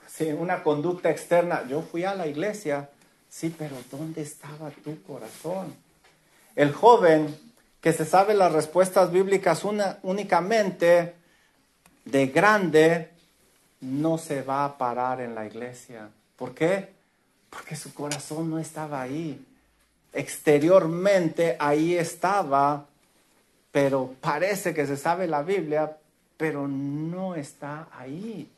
[0.07, 1.67] Sí, una conducta externa.
[1.67, 2.89] Yo fui a la iglesia,
[3.35, 5.75] Sí, pero ¿dónde estaba tu corazón?
[6.55, 7.37] El joven
[7.81, 9.65] que se sabe las respuestas bíblicas
[10.03, 11.15] únicamente
[12.05, 13.09] de grande,
[13.81, 16.07] no se va a parar en la iglesia.
[16.37, 16.93] ¿Por qué?
[17.49, 19.45] Porque su corazón no estaba ahí.
[20.13, 22.85] Exteriormente ahí estaba,
[23.69, 25.97] pero parece que se sabe la Biblia,
[26.37, 28.49] pero no está ahí.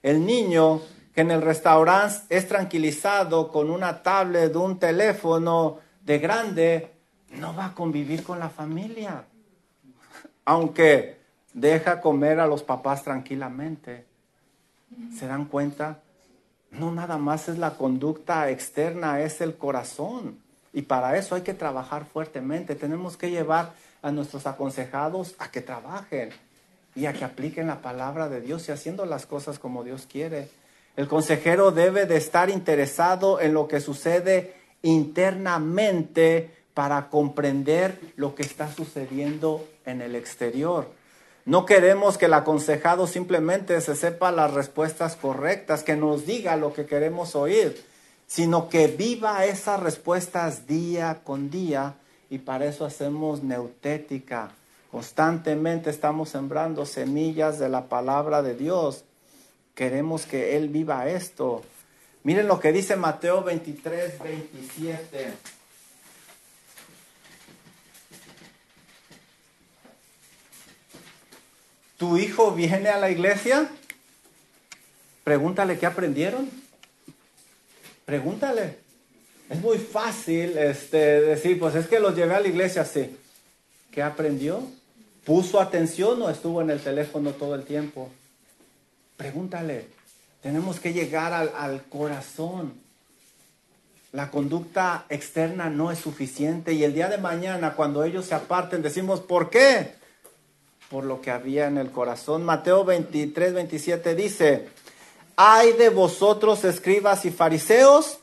[0.00, 0.80] El niño
[1.14, 6.90] que en el restaurante es tranquilizado con una tablet, un teléfono de grande,
[7.38, 9.24] no va a convivir con la familia.
[10.44, 11.18] Aunque
[11.52, 14.06] deja comer a los papás tranquilamente.
[15.16, 16.00] ¿Se dan cuenta?
[16.70, 20.38] No nada más es la conducta externa, es el corazón.
[20.72, 22.74] Y para eso hay que trabajar fuertemente.
[22.74, 26.30] Tenemos que llevar a nuestros aconsejados a que trabajen
[26.94, 30.48] y a que apliquen la palabra de Dios y haciendo las cosas como Dios quiere.
[30.96, 38.42] El consejero debe de estar interesado en lo que sucede internamente para comprender lo que
[38.42, 40.88] está sucediendo en el exterior.
[41.44, 46.72] No queremos que el aconsejado simplemente se sepa las respuestas correctas, que nos diga lo
[46.72, 47.82] que queremos oír,
[48.26, 51.94] sino que viva esas respuestas día con día
[52.30, 54.52] y para eso hacemos neutética.
[54.90, 59.04] Constantemente estamos sembrando semillas de la palabra de Dios
[59.74, 61.64] Queremos que Él viva esto.
[62.24, 65.32] Miren lo que dice Mateo 23, 27.
[71.96, 73.70] ¿Tu hijo viene a la iglesia?
[75.24, 76.50] Pregúntale qué aprendieron.
[78.04, 78.78] Pregúntale.
[79.48, 83.16] Es muy fácil este, decir, pues es que los llevé a la iglesia así.
[83.90, 84.62] ¿Qué aprendió?
[85.24, 88.10] ¿Puso atención o estuvo en el teléfono todo el tiempo?
[89.22, 89.86] Pregúntale.
[90.42, 92.74] Tenemos que llegar al, corazón.
[94.10, 98.82] La conducta externa no es suficiente y el día de mañana cuando ellos se aparten
[98.82, 99.94] decimos, ¿por qué?
[100.90, 102.44] Por lo que había en el corazón.
[102.44, 104.68] Mateo 23, 27 dice,
[105.36, 108.18] hay de vosotros escribas y fariseos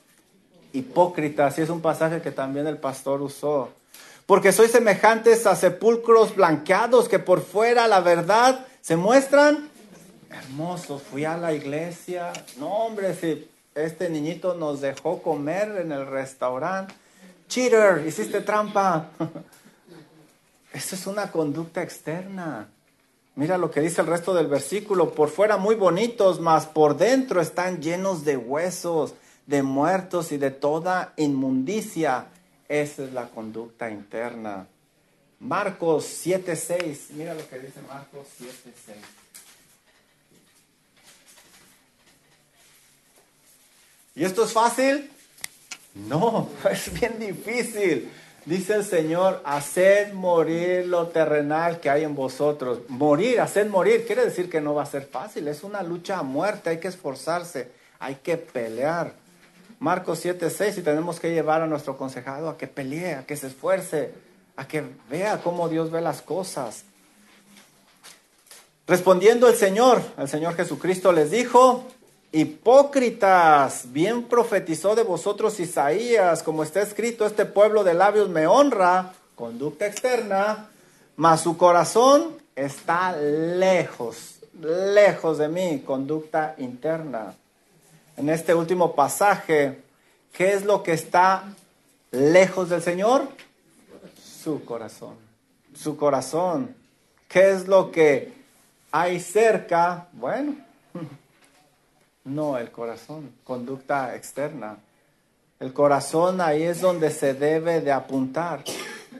[0.73, 1.57] hipócritas.
[1.59, 3.69] Y es un pasaje que también el pastor usó.
[4.25, 9.68] Porque sois semejantes a sepulcros blanqueados que por fuera la verdad se muestran
[10.29, 11.01] hermosos.
[11.01, 12.31] Fui a la iglesia.
[12.57, 16.93] No, hombre, si este niñito nos dejó comer en el restaurante.
[17.47, 19.09] Cheater, hiciste trampa.
[20.73, 22.69] Eso es una conducta externa.
[23.35, 25.13] Mira lo que dice el resto del versículo.
[25.13, 29.13] Por fuera muy bonitos, mas por dentro están llenos de huesos,
[29.47, 32.27] de muertos y de toda inmundicia.
[32.67, 34.67] Esa es la conducta interna.
[35.39, 37.11] Marcos 7:6.
[37.11, 39.18] Mira lo que dice Marcos 7:6.
[44.19, 45.09] ¿Y esto es fácil?
[45.95, 48.11] No, es bien difícil.
[48.43, 52.79] Dice el Señor, haced morir lo terrenal que hay en vosotros.
[52.89, 55.47] Morir, haced morir, quiere decir que no va a ser fácil.
[55.47, 59.13] Es una lucha a muerte, hay que esforzarse, hay que pelear.
[59.79, 63.47] Marcos 7:6 y tenemos que llevar a nuestro consejado a que pelee, a que se
[63.47, 64.11] esfuerce,
[64.57, 66.83] a que vea cómo Dios ve las cosas.
[68.85, 71.85] Respondiendo el Señor, el Señor Jesucristo les dijo,
[72.31, 79.13] hipócritas, bien profetizó de vosotros Isaías, como está escrito, este pueblo de labios me honra,
[79.35, 80.69] conducta externa,
[81.15, 87.33] mas su corazón está lejos, lejos de mí, conducta interna.
[88.17, 89.81] En este último pasaje,
[90.33, 91.45] ¿qué es lo que está
[92.11, 93.27] lejos del Señor?
[94.43, 95.15] Su corazón,
[95.73, 96.75] su corazón.
[97.27, 98.33] ¿Qué es lo que
[98.91, 100.07] hay cerca?
[100.13, 100.55] Bueno,
[102.25, 104.77] no, el corazón, conducta externa.
[105.59, 108.63] El corazón ahí es donde se debe de apuntar.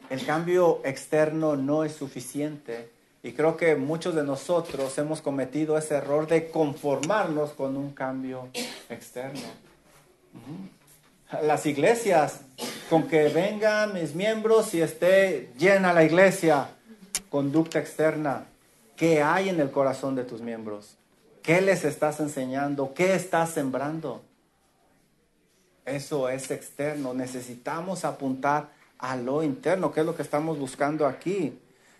[0.10, 2.90] El cambio externo no es suficiente.
[3.22, 8.48] Y creo que muchos de nosotros hemos cometido ese error de conformarnos con un cambio
[8.90, 9.48] externo.
[11.44, 12.42] Las iglesias,
[12.90, 16.70] con que vengan mis miembros y esté llena la iglesia,
[17.30, 18.46] conducta externa.
[18.96, 20.99] ¿Qué hay en el corazón de tus miembros?
[21.44, 22.94] ¿Qué les estás enseñando?
[22.94, 24.22] ¿Qué estás sembrando?
[25.86, 27.14] Eso es externo.
[27.14, 31.60] Necesitamos apuntar a lo interno, que es lo que estamos buscando aquí.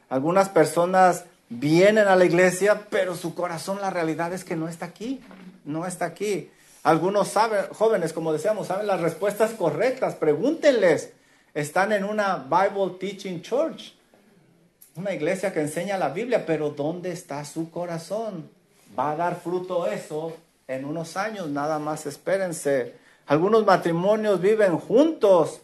[0.10, 4.86] Algunas personas vienen a la iglesia, pero su corazón, la realidad es que no está
[4.86, 5.22] aquí.
[5.66, 6.52] No está aquí.
[6.84, 10.16] Algunos saben, jóvenes, como decíamos, saben las respuestas correctas.
[10.16, 11.12] Pregúntenles.
[11.54, 13.96] Están en una Bible Teaching Church,
[14.96, 18.50] una iglesia que enseña la Biblia, pero ¿dónde está su corazón?
[19.00, 20.36] Va a dar fruto eso
[20.68, 22.96] en unos años, nada más espérense.
[23.28, 25.62] Algunos matrimonios viven juntos,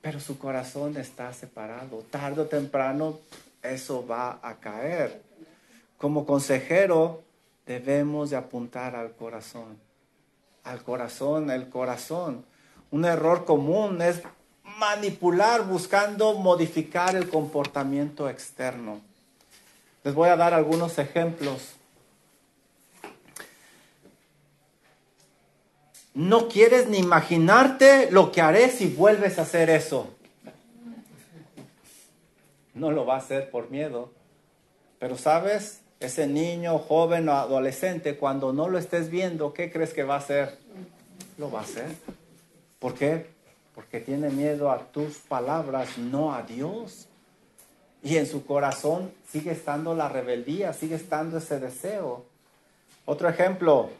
[0.00, 2.04] pero su corazón está separado.
[2.08, 3.18] Tarde o temprano
[3.64, 5.22] eso va a caer.
[5.98, 7.22] Como consejero
[7.66, 9.76] debemos de apuntar al corazón.
[10.62, 12.44] Al corazón, el corazón.
[12.92, 14.22] Un error común es
[14.78, 19.00] manipular buscando modificar el comportamiento externo.
[20.04, 21.81] Les voy a dar algunos ejemplos.
[26.14, 30.14] No quieres ni imaginarte lo que haré si vuelves a hacer eso.
[32.74, 34.10] No lo va a hacer por miedo.
[34.98, 40.04] Pero sabes, ese niño, joven o adolescente, cuando no lo estés viendo, ¿qué crees que
[40.04, 40.58] va a hacer?
[41.38, 41.88] Lo va a hacer.
[42.78, 43.26] ¿Por qué?
[43.74, 47.08] Porque tiene miedo a tus palabras, no a Dios.
[48.02, 52.24] Y en su corazón sigue estando la rebeldía, sigue estando ese deseo.
[53.04, 53.90] Otro ejemplo,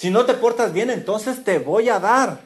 [0.00, 2.40] si no te portas bien, entonces te voy a dar.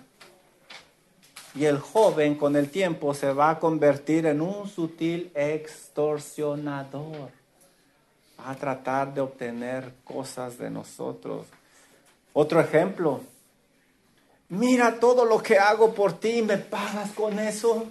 [1.54, 7.30] Y el joven con el tiempo se va a convertir en un sutil extorsionador.
[8.40, 11.46] Va a tratar de obtener cosas de nosotros.
[12.32, 13.20] Otro ejemplo.
[14.48, 17.86] Mira todo lo que hago por ti, ¿me pagas con eso?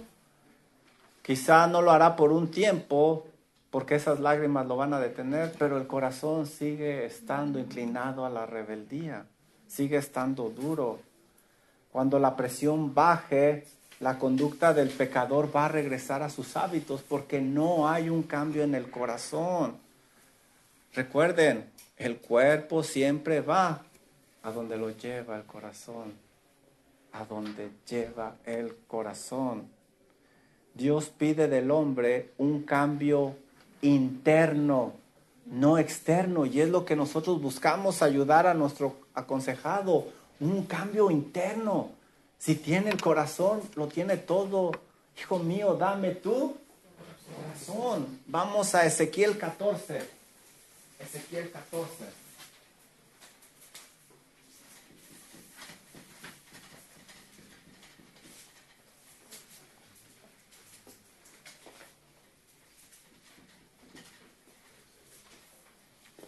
[1.22, 3.24] Quizá no lo hará por un tiempo,
[3.70, 8.44] porque esas lágrimas lo van a detener, pero el corazón sigue estando inclinado a la
[8.44, 9.24] rebeldía,
[9.74, 11.00] sigue estando duro.
[11.90, 13.66] Cuando la presión baje,
[14.00, 18.62] la conducta del pecador va a regresar a sus hábitos porque no hay un cambio
[18.62, 19.76] en el corazón.
[20.92, 21.64] Recuerden,
[21.96, 23.82] el cuerpo siempre va
[24.42, 26.12] a donde lo lleva el corazón,
[27.12, 29.68] a donde lleva el corazón.
[30.74, 33.36] Dios pide del hombre un cambio
[33.82, 34.92] interno,
[35.46, 36.46] no externo.
[36.46, 40.08] Y es lo que nosotros buscamos ayudar a nuestro aconsejado,
[40.40, 41.90] un cambio interno.
[42.38, 44.72] Si tiene el corazón, lo tiene todo.
[45.18, 46.56] Hijo mío, dame tu
[47.34, 48.20] corazón.
[48.26, 50.02] Vamos a Ezequiel 14.
[50.98, 52.23] Ezequiel 14.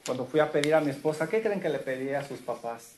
[0.06, 2.92] Cuando fui a pedir a mi esposa, ¿qué creen que le pedí a sus papás?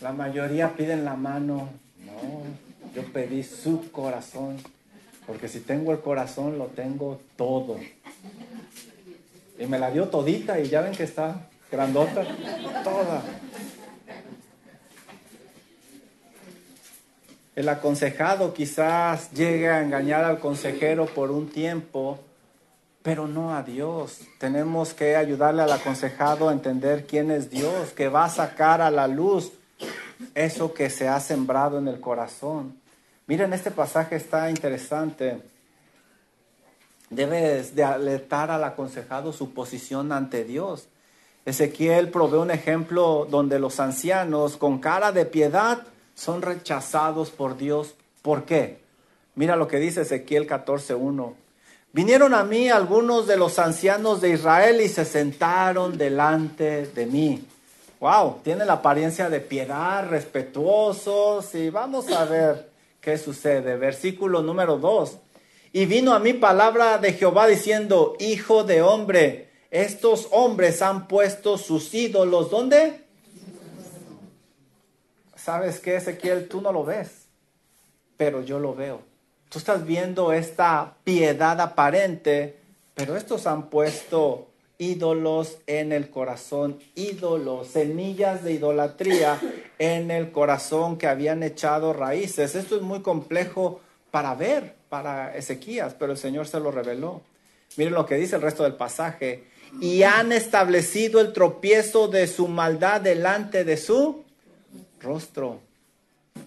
[0.00, 1.68] La mayoría piden la mano.
[2.04, 4.56] No, yo pedí su corazón.
[5.26, 7.78] Porque si tengo el corazón, lo tengo todo.
[9.58, 12.24] Y me la dio todita y ya ven que está grandota.
[12.84, 13.22] Toda.
[17.56, 22.20] El aconsejado quizás llegue a engañar al consejero por un tiempo
[23.06, 24.22] pero no a Dios.
[24.36, 28.90] Tenemos que ayudarle al aconsejado a entender quién es Dios, que va a sacar a
[28.90, 29.52] la luz
[30.34, 32.74] eso que se ha sembrado en el corazón.
[33.28, 35.40] Miren, este pasaje está interesante.
[37.08, 40.88] Debes de alertar al aconsejado su posición ante Dios.
[41.44, 45.84] Ezequiel provee un ejemplo donde los ancianos con cara de piedad
[46.16, 47.94] son rechazados por Dios.
[48.22, 48.80] ¿Por qué?
[49.36, 51.45] Mira lo que dice Ezequiel 14.1.
[51.96, 57.42] Vinieron a mí algunos de los ancianos de Israel y se sentaron delante de mí.
[58.00, 62.68] Wow, tiene la apariencia de piedad, respetuosos y vamos a ver
[63.00, 63.78] qué sucede.
[63.78, 65.16] Versículo número 2.
[65.72, 71.56] Y vino a mí palabra de Jehová diciendo, Hijo de hombre, estos hombres han puesto
[71.56, 73.06] sus ídolos, ¿dónde?
[75.34, 76.46] ¿Sabes qué, Ezequiel?
[76.46, 77.24] Tú no lo ves,
[78.18, 79.15] pero yo lo veo.
[79.48, 82.58] Tú estás viendo esta piedad aparente,
[82.94, 89.40] pero estos han puesto ídolos en el corazón, ídolos, semillas de idolatría
[89.78, 92.54] en el corazón que habían echado raíces.
[92.54, 93.80] Esto es muy complejo
[94.10, 97.22] para ver para Ezequías, pero el Señor se lo reveló.
[97.76, 99.44] Miren lo que dice el resto del pasaje.
[99.80, 104.24] Y han establecido el tropiezo de su maldad delante de su
[105.00, 105.60] rostro.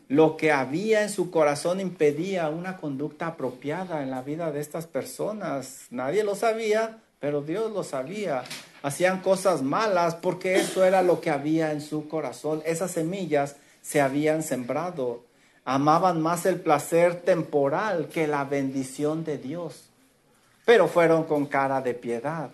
[0.10, 4.88] Lo que había en su corazón impedía una conducta apropiada en la vida de estas
[4.88, 5.86] personas.
[5.92, 8.44] Nadie lo sabía, pero Dios lo sabía.
[8.82, 12.64] Hacían cosas malas porque eso era lo que había en su corazón.
[12.66, 15.26] Esas semillas se habían sembrado.
[15.64, 19.90] Amaban más el placer temporal que la bendición de Dios.
[20.66, 22.50] Pero fueron con cara de piedad.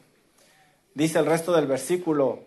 [0.94, 2.40] Dice el resto del versículo,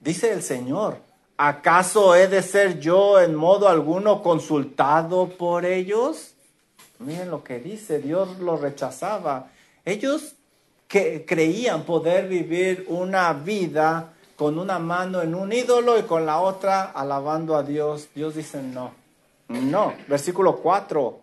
[0.00, 0.98] dice el Señor,
[1.36, 6.34] ¿acaso he de ser yo en modo alguno consultado por ellos?
[6.98, 9.48] Miren lo que dice, Dios lo rechazaba.
[9.84, 10.34] Ellos
[10.88, 16.40] que creían poder vivir una vida con una mano en un ídolo y con la
[16.40, 18.08] otra alabando a Dios.
[18.14, 18.92] Dios dice no.
[19.48, 19.94] No.
[20.08, 21.20] Versículo 4.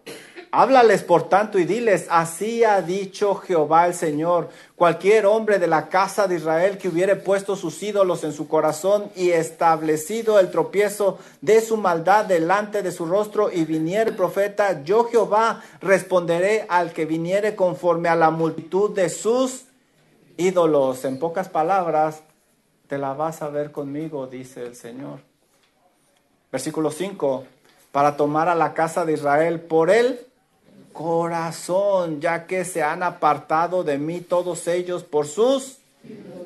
[0.55, 5.89] Háblales por tanto y diles, así ha dicho Jehová el Señor, cualquier hombre de la
[5.89, 11.17] casa de Israel que hubiere puesto sus ídolos en su corazón y establecido el tropiezo
[11.41, 16.93] de su maldad delante de su rostro y viniere el profeta, yo Jehová responderé al
[16.93, 19.63] que viniere conforme a la multitud de sus
[20.37, 21.03] ídolos.
[21.03, 22.21] En pocas palabras,
[22.85, 25.17] te la vas a ver conmigo, dice el Señor.
[26.51, 27.43] Versículo 5,
[27.91, 30.27] para tomar a la casa de Israel por él
[30.93, 35.79] corazón, ya que se han apartado de mí todos ellos por sus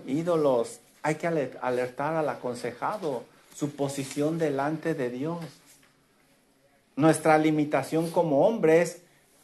[0.08, 0.80] ídolos.
[1.04, 3.24] Hay que alertar al aconsejado
[3.56, 5.39] su posición delante de Dios.
[6.95, 9.02] Nuestra limitación como hombres,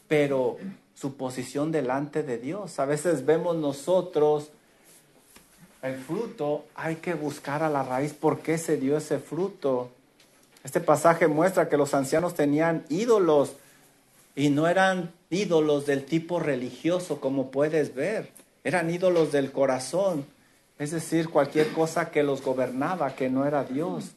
[0.08, 0.56] pero
[0.94, 2.78] su posición delante de Dios.
[2.78, 4.50] A veces vemos nosotros
[5.82, 9.90] el fruto, hay que buscar a la raíz por qué se dio ese fruto.
[10.64, 13.54] Este pasaje muestra que los ancianos tenían ídolos
[14.36, 18.30] y no eran ídolos del tipo religioso, como puedes ver.
[18.64, 20.26] Eran ídolos del corazón.
[20.78, 24.12] Es decir, cualquier cosa que los gobernaba, que no era Dios.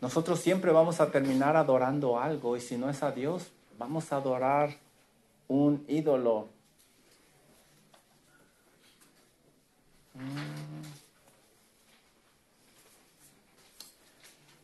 [0.00, 4.16] Nosotros siempre vamos a terminar adorando algo y si no es a Dios, vamos a
[4.16, 4.76] adorar
[5.48, 6.48] un ídolo.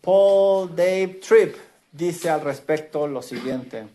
[0.00, 3.86] Paul Dave Tripp dice al respecto lo siguiente.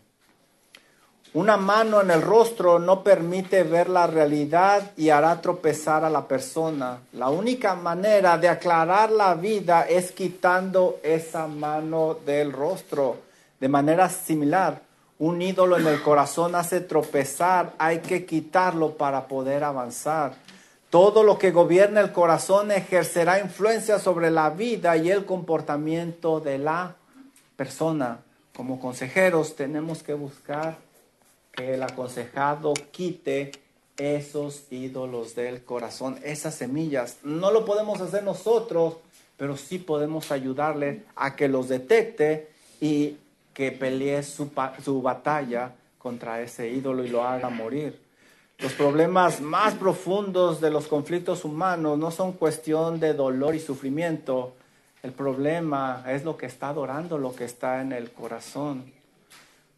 [1.34, 6.26] Una mano en el rostro no permite ver la realidad y hará tropezar a la
[6.26, 7.00] persona.
[7.12, 13.18] La única manera de aclarar la vida es quitando esa mano del rostro.
[13.60, 14.80] De manera similar,
[15.18, 20.32] un ídolo en el corazón hace tropezar, hay que quitarlo para poder avanzar.
[20.88, 26.56] Todo lo que gobierna el corazón ejercerá influencia sobre la vida y el comportamiento de
[26.56, 26.96] la
[27.58, 28.20] persona.
[28.56, 30.78] Como consejeros tenemos que buscar
[31.52, 33.50] que el aconsejado quite
[33.96, 37.18] esos ídolos del corazón, esas semillas.
[37.24, 38.98] No lo podemos hacer nosotros,
[39.36, 42.48] pero sí podemos ayudarle a que los detecte
[42.80, 43.16] y
[43.52, 44.50] que pelee su,
[44.84, 48.00] su batalla contra ese ídolo y lo haga morir.
[48.58, 54.54] Los problemas más profundos de los conflictos humanos no son cuestión de dolor y sufrimiento.
[55.02, 58.92] El problema es lo que está adorando, lo que está en el corazón.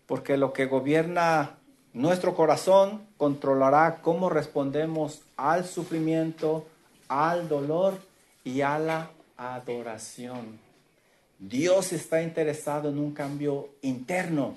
[0.07, 1.57] Porque lo que gobierna
[1.93, 6.67] nuestro corazón controlará cómo respondemos al sufrimiento,
[7.09, 7.99] al dolor
[8.45, 10.59] y a la adoración.
[11.39, 14.55] Dios está interesado en un cambio interno,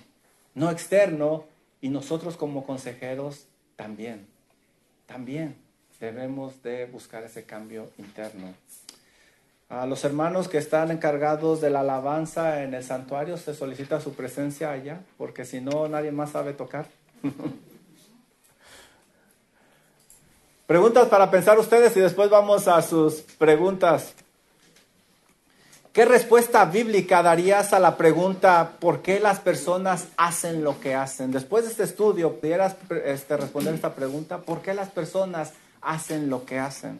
[0.54, 1.46] no externo,
[1.82, 3.46] y nosotros como consejeros
[3.76, 4.26] también,
[5.06, 5.56] también
[6.00, 8.54] debemos de buscar ese cambio interno.
[9.74, 14.14] A los hermanos que están encargados de la alabanza en el santuario se solicita su
[14.14, 16.86] presencia allá, porque si no nadie más sabe tocar.
[20.68, 24.14] Preguntas para pensar ustedes y después vamos a sus preguntas.
[25.92, 31.32] ¿Qué respuesta bíblica darías a la pregunta ¿por qué las personas hacen lo que hacen?
[31.32, 34.38] Después de este estudio, ¿pudieras este, responder esta pregunta?
[34.38, 37.00] ¿Por qué las personas hacen lo que hacen?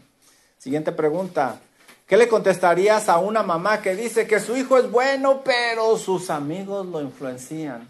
[0.58, 1.60] Siguiente pregunta.
[2.08, 6.30] ¿Qué le contestarías a una mamá que dice que su hijo es bueno, pero sus
[6.30, 7.88] amigos lo influencian?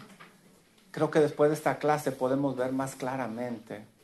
[0.90, 3.94] Creo que después de esta clase podemos ver más claramente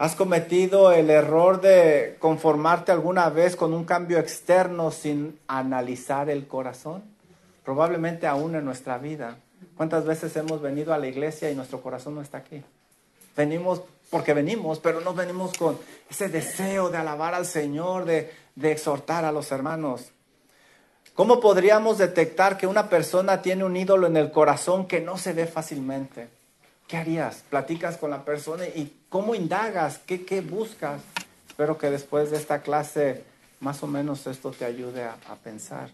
[0.00, 6.46] ¿Has cometido el error de conformarte alguna vez con un cambio externo sin analizar el
[6.46, 7.02] corazón?
[7.66, 9.36] Probablemente aún en nuestra vida.
[9.76, 12.62] ¿Cuántas veces hemos venido a la iglesia y nuestro corazón no está aquí?
[13.36, 15.78] Venimos porque venimos, pero no venimos con
[16.08, 20.12] ese deseo de alabar al Señor, de, de exhortar a los hermanos.
[21.14, 25.32] ¿Cómo podríamos detectar que una persona tiene un ídolo en el corazón que no se
[25.32, 26.28] ve fácilmente?
[26.86, 27.44] ¿Qué harías?
[27.48, 31.00] Platicas con la persona y cómo indagas, qué, qué buscas.
[31.48, 33.24] Espero que después de esta clase
[33.60, 35.90] más o menos esto te ayude a, a pensar.